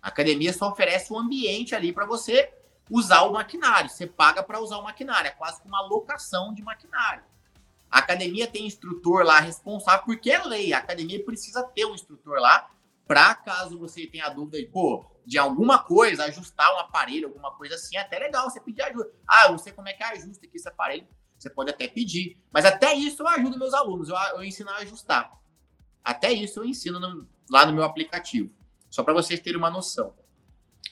A 0.00 0.08
academia 0.08 0.52
só 0.54 0.70
oferece 0.70 1.12
um 1.12 1.18
ambiente 1.18 1.74
ali 1.74 1.92
para 1.92 2.06
você 2.06 2.50
usar 2.90 3.22
o 3.22 3.32
maquinário. 3.32 3.88
Você 3.88 4.06
paga 4.06 4.42
para 4.42 4.60
usar 4.60 4.78
o 4.78 4.82
maquinário, 4.82 5.28
é 5.28 5.30
quase 5.30 5.62
como 5.62 5.74
uma 5.74 5.86
locação 5.86 6.52
de 6.52 6.62
maquinário. 6.62 7.22
A 7.90 7.98
academia 7.98 8.46
tem 8.46 8.66
instrutor 8.66 9.24
lá 9.24 9.40
responsável, 9.40 10.04
porque 10.04 10.30
é 10.30 10.42
lei. 10.44 10.72
A 10.72 10.78
academia 10.78 11.24
precisa 11.24 11.62
ter 11.62 11.86
um 11.86 11.94
instrutor 11.94 12.38
lá 12.38 12.70
para 13.06 13.34
caso 13.34 13.76
você 13.76 14.06
tenha 14.06 14.28
dúvida 14.28 14.58
de, 14.58 14.66
pô, 14.66 15.04
de 15.26 15.36
alguma 15.36 15.80
coisa, 15.80 16.26
ajustar 16.26 16.72
um 16.74 16.78
aparelho, 16.78 17.26
alguma 17.26 17.50
coisa 17.50 17.74
assim, 17.74 17.96
é 17.96 18.00
até 18.00 18.20
legal 18.20 18.48
você 18.48 18.60
pedir 18.60 18.82
ajuda. 18.82 19.10
Ah, 19.26 19.46
eu 19.46 19.50
não 19.50 19.58
sei 19.58 19.72
como 19.72 19.88
é 19.88 19.92
que 19.92 20.02
ajusta 20.04 20.46
aqui 20.46 20.56
esse 20.56 20.68
aparelho. 20.68 21.08
Você 21.36 21.50
pode 21.50 21.70
até 21.70 21.88
pedir. 21.88 22.38
Mas 22.52 22.64
até 22.64 22.94
isso 22.94 23.22
eu 23.22 23.26
ajudo 23.26 23.58
meus 23.58 23.74
alunos, 23.74 24.08
eu, 24.08 24.14
eu 24.14 24.44
ensino 24.44 24.70
a 24.70 24.76
ajustar. 24.76 25.32
Até 26.04 26.30
isso 26.30 26.60
eu 26.60 26.64
ensino 26.64 27.00
no, 27.00 27.26
lá 27.50 27.66
no 27.66 27.72
meu 27.72 27.82
aplicativo. 27.82 28.54
Só 28.88 29.02
para 29.02 29.12
vocês 29.12 29.40
terem 29.40 29.58
uma 29.58 29.70
noção. 29.70 30.14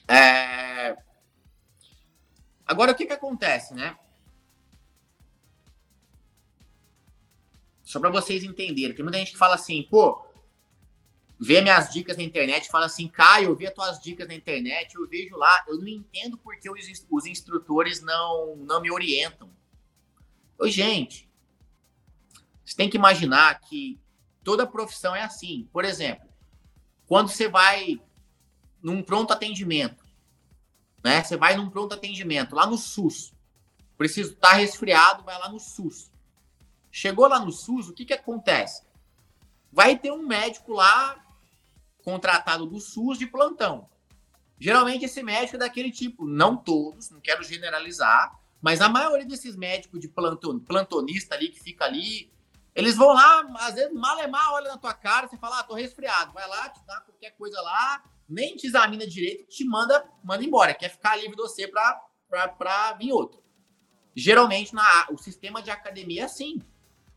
É... 0.05 0.68
Agora, 2.69 2.91
o 2.91 2.95
que, 2.95 3.07
que 3.07 3.13
acontece, 3.13 3.73
né? 3.73 3.97
Só 7.81 7.99
para 7.99 8.11
vocês 8.11 8.43
entenderem. 8.43 8.95
Tem 8.95 9.01
muita 9.01 9.17
gente 9.17 9.31
que 9.31 9.39
fala 9.39 9.55
assim, 9.55 9.81
pô, 9.89 10.23
vê 11.39 11.61
minhas 11.61 11.91
dicas 11.91 12.15
na 12.15 12.21
internet 12.21 12.69
fala 12.69 12.85
assim, 12.85 13.07
Caio, 13.07 13.49
eu 13.49 13.55
vi 13.55 13.65
as 13.65 13.73
tuas 13.73 13.99
dicas 13.99 14.27
na 14.27 14.35
internet, 14.35 14.93
eu 14.93 15.07
vejo 15.07 15.35
lá, 15.35 15.65
eu 15.67 15.79
não 15.79 15.87
entendo 15.87 16.37
porque 16.37 16.69
os, 16.69 17.07
os 17.09 17.25
instrutores 17.25 18.03
não, 18.03 18.55
não 18.57 18.79
me 18.79 18.91
orientam. 18.91 19.49
Ô, 20.55 20.67
gente, 20.67 21.27
você 22.63 22.75
tem 22.75 22.87
que 22.87 22.97
imaginar 22.97 23.61
que 23.61 23.99
toda 24.43 24.67
profissão 24.67 25.15
é 25.15 25.23
assim. 25.23 25.67
Por 25.73 25.83
exemplo, 25.83 26.29
quando 27.07 27.29
você 27.29 27.49
vai 27.49 27.99
num 28.79 29.01
pronto 29.01 29.33
atendimento, 29.33 30.05
né? 31.03 31.23
Você 31.23 31.37
vai 31.37 31.55
num 31.55 31.69
pronto 31.69 31.93
atendimento 31.93 32.55
lá 32.55 32.65
no 32.65 32.77
SUS. 32.77 33.33
Preciso 33.97 34.33
estar 34.33 34.51
tá 34.51 34.55
resfriado, 34.55 35.23
vai 35.23 35.37
lá 35.37 35.49
no 35.49 35.59
SUS. 35.59 36.11
Chegou 36.91 37.27
lá 37.27 37.39
no 37.39 37.51
SUS, 37.51 37.89
o 37.89 37.93
que 37.93 38.05
que 38.05 38.13
acontece? 38.13 38.83
Vai 39.71 39.97
ter 39.97 40.11
um 40.11 40.25
médico 40.25 40.73
lá 40.73 41.23
contratado 42.03 42.65
do 42.65 42.79
SUS 42.79 43.17
de 43.17 43.27
plantão. 43.27 43.87
Geralmente 44.59 45.05
esse 45.05 45.21
médico 45.21 45.55
é 45.55 45.59
daquele 45.59 45.91
tipo, 45.91 46.25
não 46.25 46.57
todos, 46.57 47.09
não 47.09 47.21
quero 47.21 47.43
generalizar, 47.43 48.37
mas 48.61 48.81
a 48.81 48.89
maioria 48.89 49.25
desses 49.25 49.55
médicos 49.55 49.99
de 49.99 50.07
planton, 50.07 50.59
plantonista 50.59 51.35
ali 51.35 51.49
que 51.49 51.61
fica 51.61 51.85
ali 51.85 52.31
eles 52.79 52.95
vão 52.95 53.13
lá, 53.13 53.41
às 53.59 53.75
vezes, 53.75 53.93
mal 53.93 54.17
é 54.19 54.27
mal, 54.27 54.53
olha 54.53 54.69
na 54.69 54.77
tua 54.77 54.93
cara, 54.93 55.27
você 55.27 55.35
fala, 55.37 55.59
ah, 55.59 55.63
tô 55.63 55.73
resfriado. 55.73 56.31
Vai 56.31 56.47
lá, 56.47 56.69
te 56.69 56.81
dá 56.85 57.01
qualquer 57.01 57.31
coisa 57.31 57.59
lá, 57.61 58.01
nem 58.29 58.55
te 58.55 58.67
examina 58.67 59.07
direito, 59.07 59.47
te 59.49 59.65
manda, 59.65 60.05
manda 60.23 60.43
embora. 60.43 60.73
Quer 60.73 60.89
ficar 60.89 61.15
livre 61.15 61.35
de 61.35 61.41
você 61.41 61.67
pra 61.67 62.93
vir 62.99 63.11
outro. 63.11 63.41
Geralmente, 64.15 64.73
na, 64.75 65.07
o 65.11 65.17
sistema 65.17 65.61
de 65.61 65.71
academia 65.71 66.21
é 66.21 66.25
assim. 66.25 66.61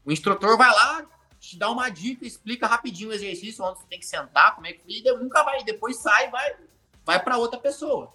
O 0.04 0.10
instrutor 0.10 0.56
vai 0.56 0.70
lá, 0.70 1.06
te 1.38 1.58
dá 1.58 1.70
uma 1.70 1.88
dica, 1.88 2.26
explica 2.26 2.66
rapidinho 2.66 3.10
o 3.10 3.12
exercício, 3.12 3.64
onde 3.64 3.80
você 3.80 3.86
tem 3.86 3.98
que 3.98 4.06
sentar, 4.06 4.54
como 4.54 4.66
é 4.66 4.72
que. 4.72 4.82
E 4.86 5.02
nunca 5.18 5.42
vai, 5.42 5.62
depois 5.64 5.96
sai 5.96 6.30
vai, 6.30 6.56
vai 7.04 7.22
para 7.22 7.36
outra 7.36 7.58
pessoa. 7.58 8.14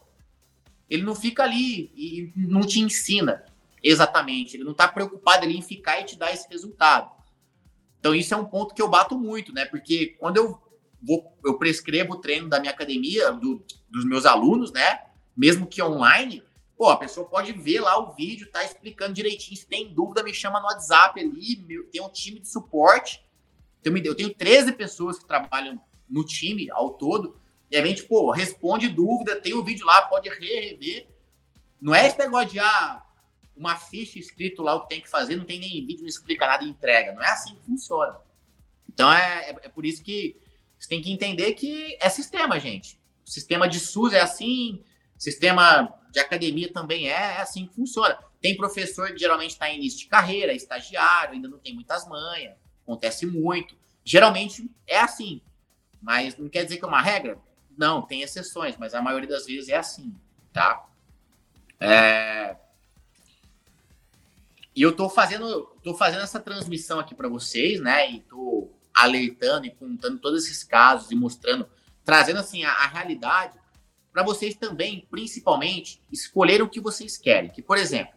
Ele 0.89 1.03
não 1.03 1.13
fica 1.13 1.43
ali 1.43 1.91
e 1.95 2.31
não 2.35 2.61
te 2.61 2.79
ensina 2.79 3.45
exatamente. 3.83 4.55
Ele 4.55 4.63
não 4.63 4.71
está 4.71 4.87
preocupado 4.87 5.43
ali 5.43 5.57
em 5.57 5.61
ficar 5.61 5.99
e 5.99 6.05
te 6.05 6.17
dar 6.17 6.33
esse 6.33 6.47
resultado. 6.49 7.11
Então, 7.99 8.15
isso 8.15 8.33
é 8.33 8.37
um 8.37 8.45
ponto 8.45 8.73
que 8.73 8.81
eu 8.81 8.87
bato 8.87 9.17
muito, 9.17 9.53
né? 9.53 9.65
Porque 9.65 10.15
quando 10.19 10.37
eu 10.37 10.66
vou, 11.07 11.37
eu 11.45 11.57
prescrevo 11.57 12.13
o 12.13 12.19
treino 12.19 12.49
da 12.49 12.59
minha 12.59 12.73
academia, 12.73 13.31
do, 13.31 13.63
dos 13.89 14.03
meus 14.03 14.25
alunos, 14.25 14.73
né? 14.73 15.05
Mesmo 15.35 15.65
que 15.65 15.81
online, 15.81 16.43
pô, 16.77 16.89
a 16.89 16.97
pessoa 16.97 17.25
pode 17.25 17.53
ver 17.53 17.79
lá 17.79 17.97
o 17.97 18.13
vídeo, 18.13 18.51
tá 18.51 18.63
explicando 18.63 19.13
direitinho. 19.13 19.55
Se 19.55 19.65
tem 19.65 19.93
dúvida, 19.93 20.21
me 20.21 20.33
chama 20.33 20.59
no 20.59 20.65
WhatsApp 20.65 21.19
ali. 21.19 21.63
Meu, 21.65 21.85
tem 21.85 22.01
um 22.01 22.09
time 22.09 22.41
de 22.41 22.49
suporte. 22.49 23.25
Eu 23.83 24.15
tenho 24.15 24.33
13 24.33 24.73
pessoas 24.73 25.17
que 25.17 25.25
trabalham 25.25 25.79
no 26.09 26.25
time 26.25 26.69
ao 26.71 26.89
todo. 26.89 27.39
E 27.71 27.77
a 27.77 27.85
gente, 27.85 28.03
pô, 28.03 28.31
responde 28.31 28.89
dúvida, 28.89 29.39
tem 29.39 29.53
o 29.53 29.63
vídeo 29.63 29.85
lá, 29.85 30.01
pode 30.03 30.27
rever. 30.27 31.07
Não 31.79 31.95
é 31.95 32.05
esse 32.05 32.17
negócio 32.17 32.49
de, 32.49 32.59
ah, 32.59 33.03
uma 33.55 33.77
ficha 33.77 34.19
escrito 34.19 34.61
lá 34.61 34.75
o 34.75 34.81
que 34.81 34.89
tem 34.89 35.01
que 35.01 35.09
fazer, 35.09 35.35
não 35.35 35.45
tem 35.45 35.59
nem 35.59 35.85
vídeo, 35.85 36.01
não 36.01 36.07
explica 36.07 36.45
nada 36.45 36.63
e 36.65 36.69
entrega. 36.69 37.13
Não 37.13 37.23
é 37.23 37.29
assim 37.29 37.55
que 37.55 37.65
funciona. 37.65 38.17
Então 38.89 39.11
é, 39.11 39.51
é, 39.51 39.55
é 39.63 39.69
por 39.69 39.85
isso 39.85 40.03
que 40.03 40.35
você 40.79 40.89
tem 40.89 41.01
que 41.01 41.11
entender 41.11 41.53
que 41.53 41.97
é 41.99 42.09
sistema, 42.09 42.59
gente. 42.59 42.99
O 43.25 43.29
sistema 43.29 43.67
de 43.67 43.79
SUS 43.79 44.13
é 44.13 44.21
assim, 44.21 44.83
sistema 45.17 45.93
de 46.11 46.19
academia 46.19 46.71
também 46.71 47.09
é, 47.09 47.13
é 47.13 47.41
assim 47.41 47.65
que 47.65 47.75
funciona. 47.75 48.17
Tem 48.39 48.55
professor 48.55 49.11
que 49.11 49.17
geralmente 49.17 49.51
está 49.51 49.69
em 49.69 49.77
início 49.77 49.99
de 49.99 50.07
carreira, 50.07 50.53
estagiário, 50.53 51.33
ainda 51.33 51.47
não 51.47 51.57
tem 51.57 51.73
muitas 51.73 52.07
manhas, 52.07 52.55
acontece 52.83 53.25
muito. 53.25 53.75
Geralmente 54.05 54.69
é 54.85 54.99
assim, 54.99 55.41
mas 56.01 56.37
não 56.37 56.47
quer 56.47 56.63
dizer 56.63 56.77
que 56.77 56.85
é 56.85 56.87
uma 56.87 57.01
regra? 57.01 57.37
Não, 57.77 58.01
tem 58.01 58.21
exceções, 58.21 58.77
mas 58.77 58.93
a 58.93 59.01
maioria 59.01 59.29
das 59.29 59.45
vezes 59.45 59.69
é 59.69 59.75
assim, 59.75 60.15
tá? 60.53 60.87
É, 61.79 62.55
e 64.77 64.81
eu 64.83 64.95
tô 64.95 65.09
fazendo, 65.09 65.63
tô 65.83 65.95
fazendo 65.95 66.21
essa 66.21 66.39
transmissão 66.39 66.99
aqui 66.99 67.15
para 67.15 67.27
vocês, 67.27 67.81
né? 67.81 68.11
E 68.11 68.19
tô 68.19 68.46
alertando 68.97 69.67
e 69.67 69.71
contando 69.71 70.19
todos 70.19 70.45
esses 70.45 70.63
casos 70.63 71.11
e 71.11 71.15
mostrando, 71.15 71.69
trazendo 72.03 72.39
assim 72.39 72.63
a, 72.63 72.71
a 72.71 72.87
realidade 72.87 73.57
para 74.11 74.23
vocês 74.23 74.55
também, 74.55 75.07
principalmente, 75.11 76.01
escolher 76.11 76.59
o 76.61 76.67
que 76.67 76.81
vocês 76.81 77.17
querem. 77.17 77.51
Que, 77.51 77.61
por 77.61 77.77
exemplo, 77.77 78.15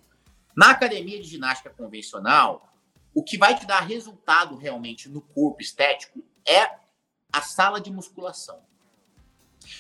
na 0.56 0.70
academia 0.70 1.20
de 1.20 1.28
ginástica 1.28 1.68
convencional, 1.68 2.74
o 3.14 3.22
que 3.22 3.36
vai 3.36 3.58
te 3.58 3.66
dar 3.66 3.80
resultado 3.80 4.56
realmente 4.56 5.10
no 5.10 5.20
corpo 5.20 5.60
estético 5.60 6.24
é 6.46 6.70
a 7.30 7.42
sala 7.42 7.78
de 7.80 7.92
musculação. 7.92 8.60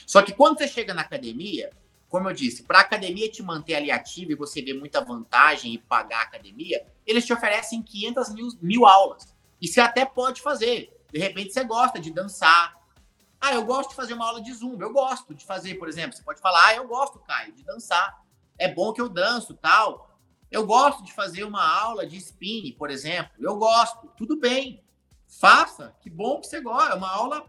Só 0.06 0.20
que 0.20 0.34
quando 0.34 0.58
você 0.58 0.68
chega 0.68 0.92
na 0.92 1.00
academia, 1.00 1.70
como 2.06 2.28
eu 2.28 2.34
disse, 2.34 2.64
para 2.64 2.78
a 2.78 2.82
academia 2.82 3.30
te 3.30 3.42
manter 3.42 3.76
ali 3.76 3.90
ativo 3.90 4.32
e 4.32 4.34
você 4.34 4.60
ver 4.60 4.74
muita 4.74 5.00
vantagem 5.00 5.72
e 5.72 5.78
pagar 5.78 6.18
a 6.18 6.24
academia, 6.24 6.84
eles 7.06 7.24
te 7.24 7.32
oferecem 7.32 7.82
500 7.82 8.34
mil, 8.34 8.48
mil 8.60 8.86
aulas. 8.86 9.34
E 9.60 9.68
você 9.68 9.80
até 9.80 10.04
pode 10.04 10.40
fazer. 10.40 10.96
De 11.12 11.18
repente 11.18 11.52
você 11.52 11.64
gosta 11.64 11.98
de 11.98 12.10
dançar. 12.10 12.78
Ah, 13.40 13.54
eu 13.54 13.64
gosto 13.64 13.90
de 13.90 13.96
fazer 13.96 14.14
uma 14.14 14.26
aula 14.26 14.40
de 14.40 14.52
zumba. 14.52 14.84
Eu 14.84 14.92
gosto 14.92 15.34
de 15.34 15.44
fazer, 15.44 15.74
por 15.76 15.88
exemplo. 15.88 16.16
Você 16.16 16.22
pode 16.22 16.40
falar, 16.40 16.66
ah, 16.66 16.74
eu 16.74 16.86
gosto, 16.86 17.18
Caio, 17.20 17.52
de 17.52 17.64
dançar. 17.64 18.22
É 18.58 18.72
bom 18.72 18.92
que 18.92 19.00
eu 19.00 19.08
danço, 19.08 19.54
tal. 19.54 20.18
Eu 20.50 20.66
gosto 20.66 21.02
de 21.04 21.12
fazer 21.12 21.44
uma 21.44 21.64
aula 21.64 22.06
de 22.06 22.16
spin, 22.16 22.74
por 22.78 22.90
exemplo. 22.90 23.32
Eu 23.38 23.56
gosto. 23.56 24.08
Tudo 24.16 24.36
bem. 24.36 24.84
Faça. 25.26 25.94
Que 26.00 26.10
bom 26.10 26.40
que 26.40 26.46
você 26.46 26.60
gosta. 26.60 26.92
É 26.92 26.96
uma 26.96 27.10
aula 27.10 27.44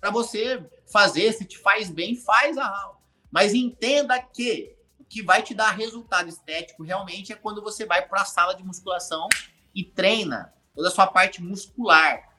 para 0.00 0.10
você 0.10 0.64
fazer. 0.90 1.32
Se 1.32 1.44
te 1.44 1.58
faz 1.58 1.90
bem, 1.90 2.16
faz 2.16 2.56
a 2.56 2.66
aula. 2.66 2.98
Mas 3.30 3.52
entenda 3.52 4.20
que 4.20 4.76
o 4.98 5.04
que 5.04 5.22
vai 5.22 5.42
te 5.42 5.54
dar 5.54 5.72
resultado 5.72 6.28
estético 6.28 6.82
realmente 6.82 7.32
é 7.32 7.36
quando 7.36 7.60
você 7.60 7.84
vai 7.84 8.06
para 8.06 8.22
a 8.22 8.24
sala 8.24 8.54
de 8.54 8.62
musculação 8.62 9.28
e 9.74 9.84
treina 9.84 10.54
toda 10.74 10.88
a 10.88 10.90
sua 10.90 11.06
parte 11.06 11.42
muscular. 11.42 12.34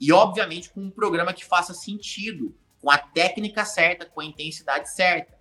E, 0.00 0.12
obviamente, 0.12 0.70
com 0.70 0.80
um 0.80 0.90
programa 0.90 1.32
que 1.32 1.44
faça 1.44 1.74
sentido, 1.74 2.56
com 2.80 2.90
a 2.90 2.98
técnica 2.98 3.64
certa, 3.64 4.06
com 4.06 4.20
a 4.20 4.24
intensidade 4.24 4.92
certa. 4.92 5.38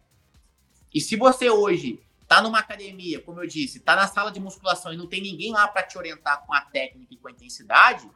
E 0.94 1.00
se 1.00 1.16
você 1.16 1.50
hoje 1.50 2.00
está 2.22 2.42
numa 2.42 2.60
academia, 2.60 3.22
como 3.22 3.42
eu 3.42 3.48
disse, 3.48 3.78
está 3.78 3.96
na 3.96 4.08
sala 4.08 4.32
de 4.32 4.40
musculação 4.40 4.92
e 4.92 4.98
não 4.98 5.08
tem 5.08 5.22
ninguém 5.22 5.52
lá 5.52 5.68
para 5.68 5.84
te 5.84 5.98
orientar 5.98 6.46
com 6.46 6.54
a 6.54 6.62
técnica 6.62 7.14
e 7.14 7.18
com 7.18 7.28
a 7.28 7.32
intensidade, 7.32 8.10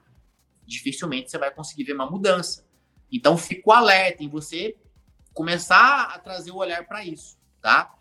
dificilmente 0.66 1.30
você 1.30 1.38
vai 1.38 1.52
conseguir 1.52 1.84
ver 1.84 1.94
uma 1.94 2.10
mudança. 2.10 2.66
Então, 3.12 3.38
fico 3.38 3.72
alerta 3.72 4.24
em 4.24 4.30
você 4.30 4.76
começar 5.34 6.06
a 6.06 6.20
trazer 6.20 6.52
o 6.52 6.58
olhar 6.58 6.86
para 6.88 7.06
isso, 7.06 7.38
tá? 7.62 7.94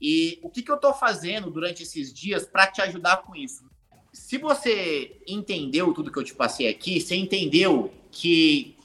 E 0.00 0.38
o 0.42 0.50
que, 0.50 0.62
que 0.62 0.70
eu 0.70 0.76
estou 0.76 0.94
fazendo 0.94 1.50
durante 1.50 1.82
esses 1.82 2.12
dias 2.12 2.46
para 2.46 2.66
te 2.66 2.80
ajudar 2.82 3.18
com 3.18 3.34
isso? 3.34 3.68
Se 4.12 4.38
você 4.38 5.16
entendeu 5.26 5.92
tudo 5.92 6.10
que 6.10 6.18
eu 6.18 6.24
te 6.24 6.34
passei 6.34 6.68
aqui, 6.68 7.00
você 7.00 7.16
entendeu 7.16 7.92
que 8.10 8.76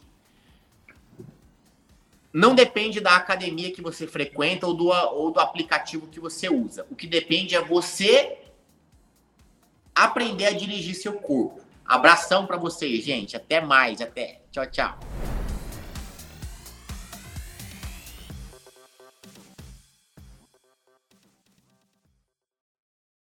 não 2.32 2.56
depende 2.56 3.00
da 3.00 3.16
academia 3.16 3.72
que 3.72 3.82
você 3.82 4.08
frequenta 4.08 4.66
ou 4.66 4.74
do, 4.74 4.88
ou 4.88 5.32
do 5.32 5.40
aplicativo 5.40 6.08
que 6.08 6.20
você 6.20 6.50
usa. 6.50 6.86
O 6.90 6.96
que 6.96 7.06
depende 7.06 7.56
é 7.56 7.62
você 7.62 8.40
aprender 9.94 10.46
a 10.46 10.52
dirigir 10.52 10.96
seu 10.96 11.14
corpo. 11.14 11.62
Abração 11.86 12.48
para 12.48 12.58
vocês, 12.58 13.04
gente. 13.04 13.36
Até 13.36 13.62
mais. 13.62 14.02
Até. 14.02 14.42
Tchau, 14.52 14.66
tchau. 14.66 15.13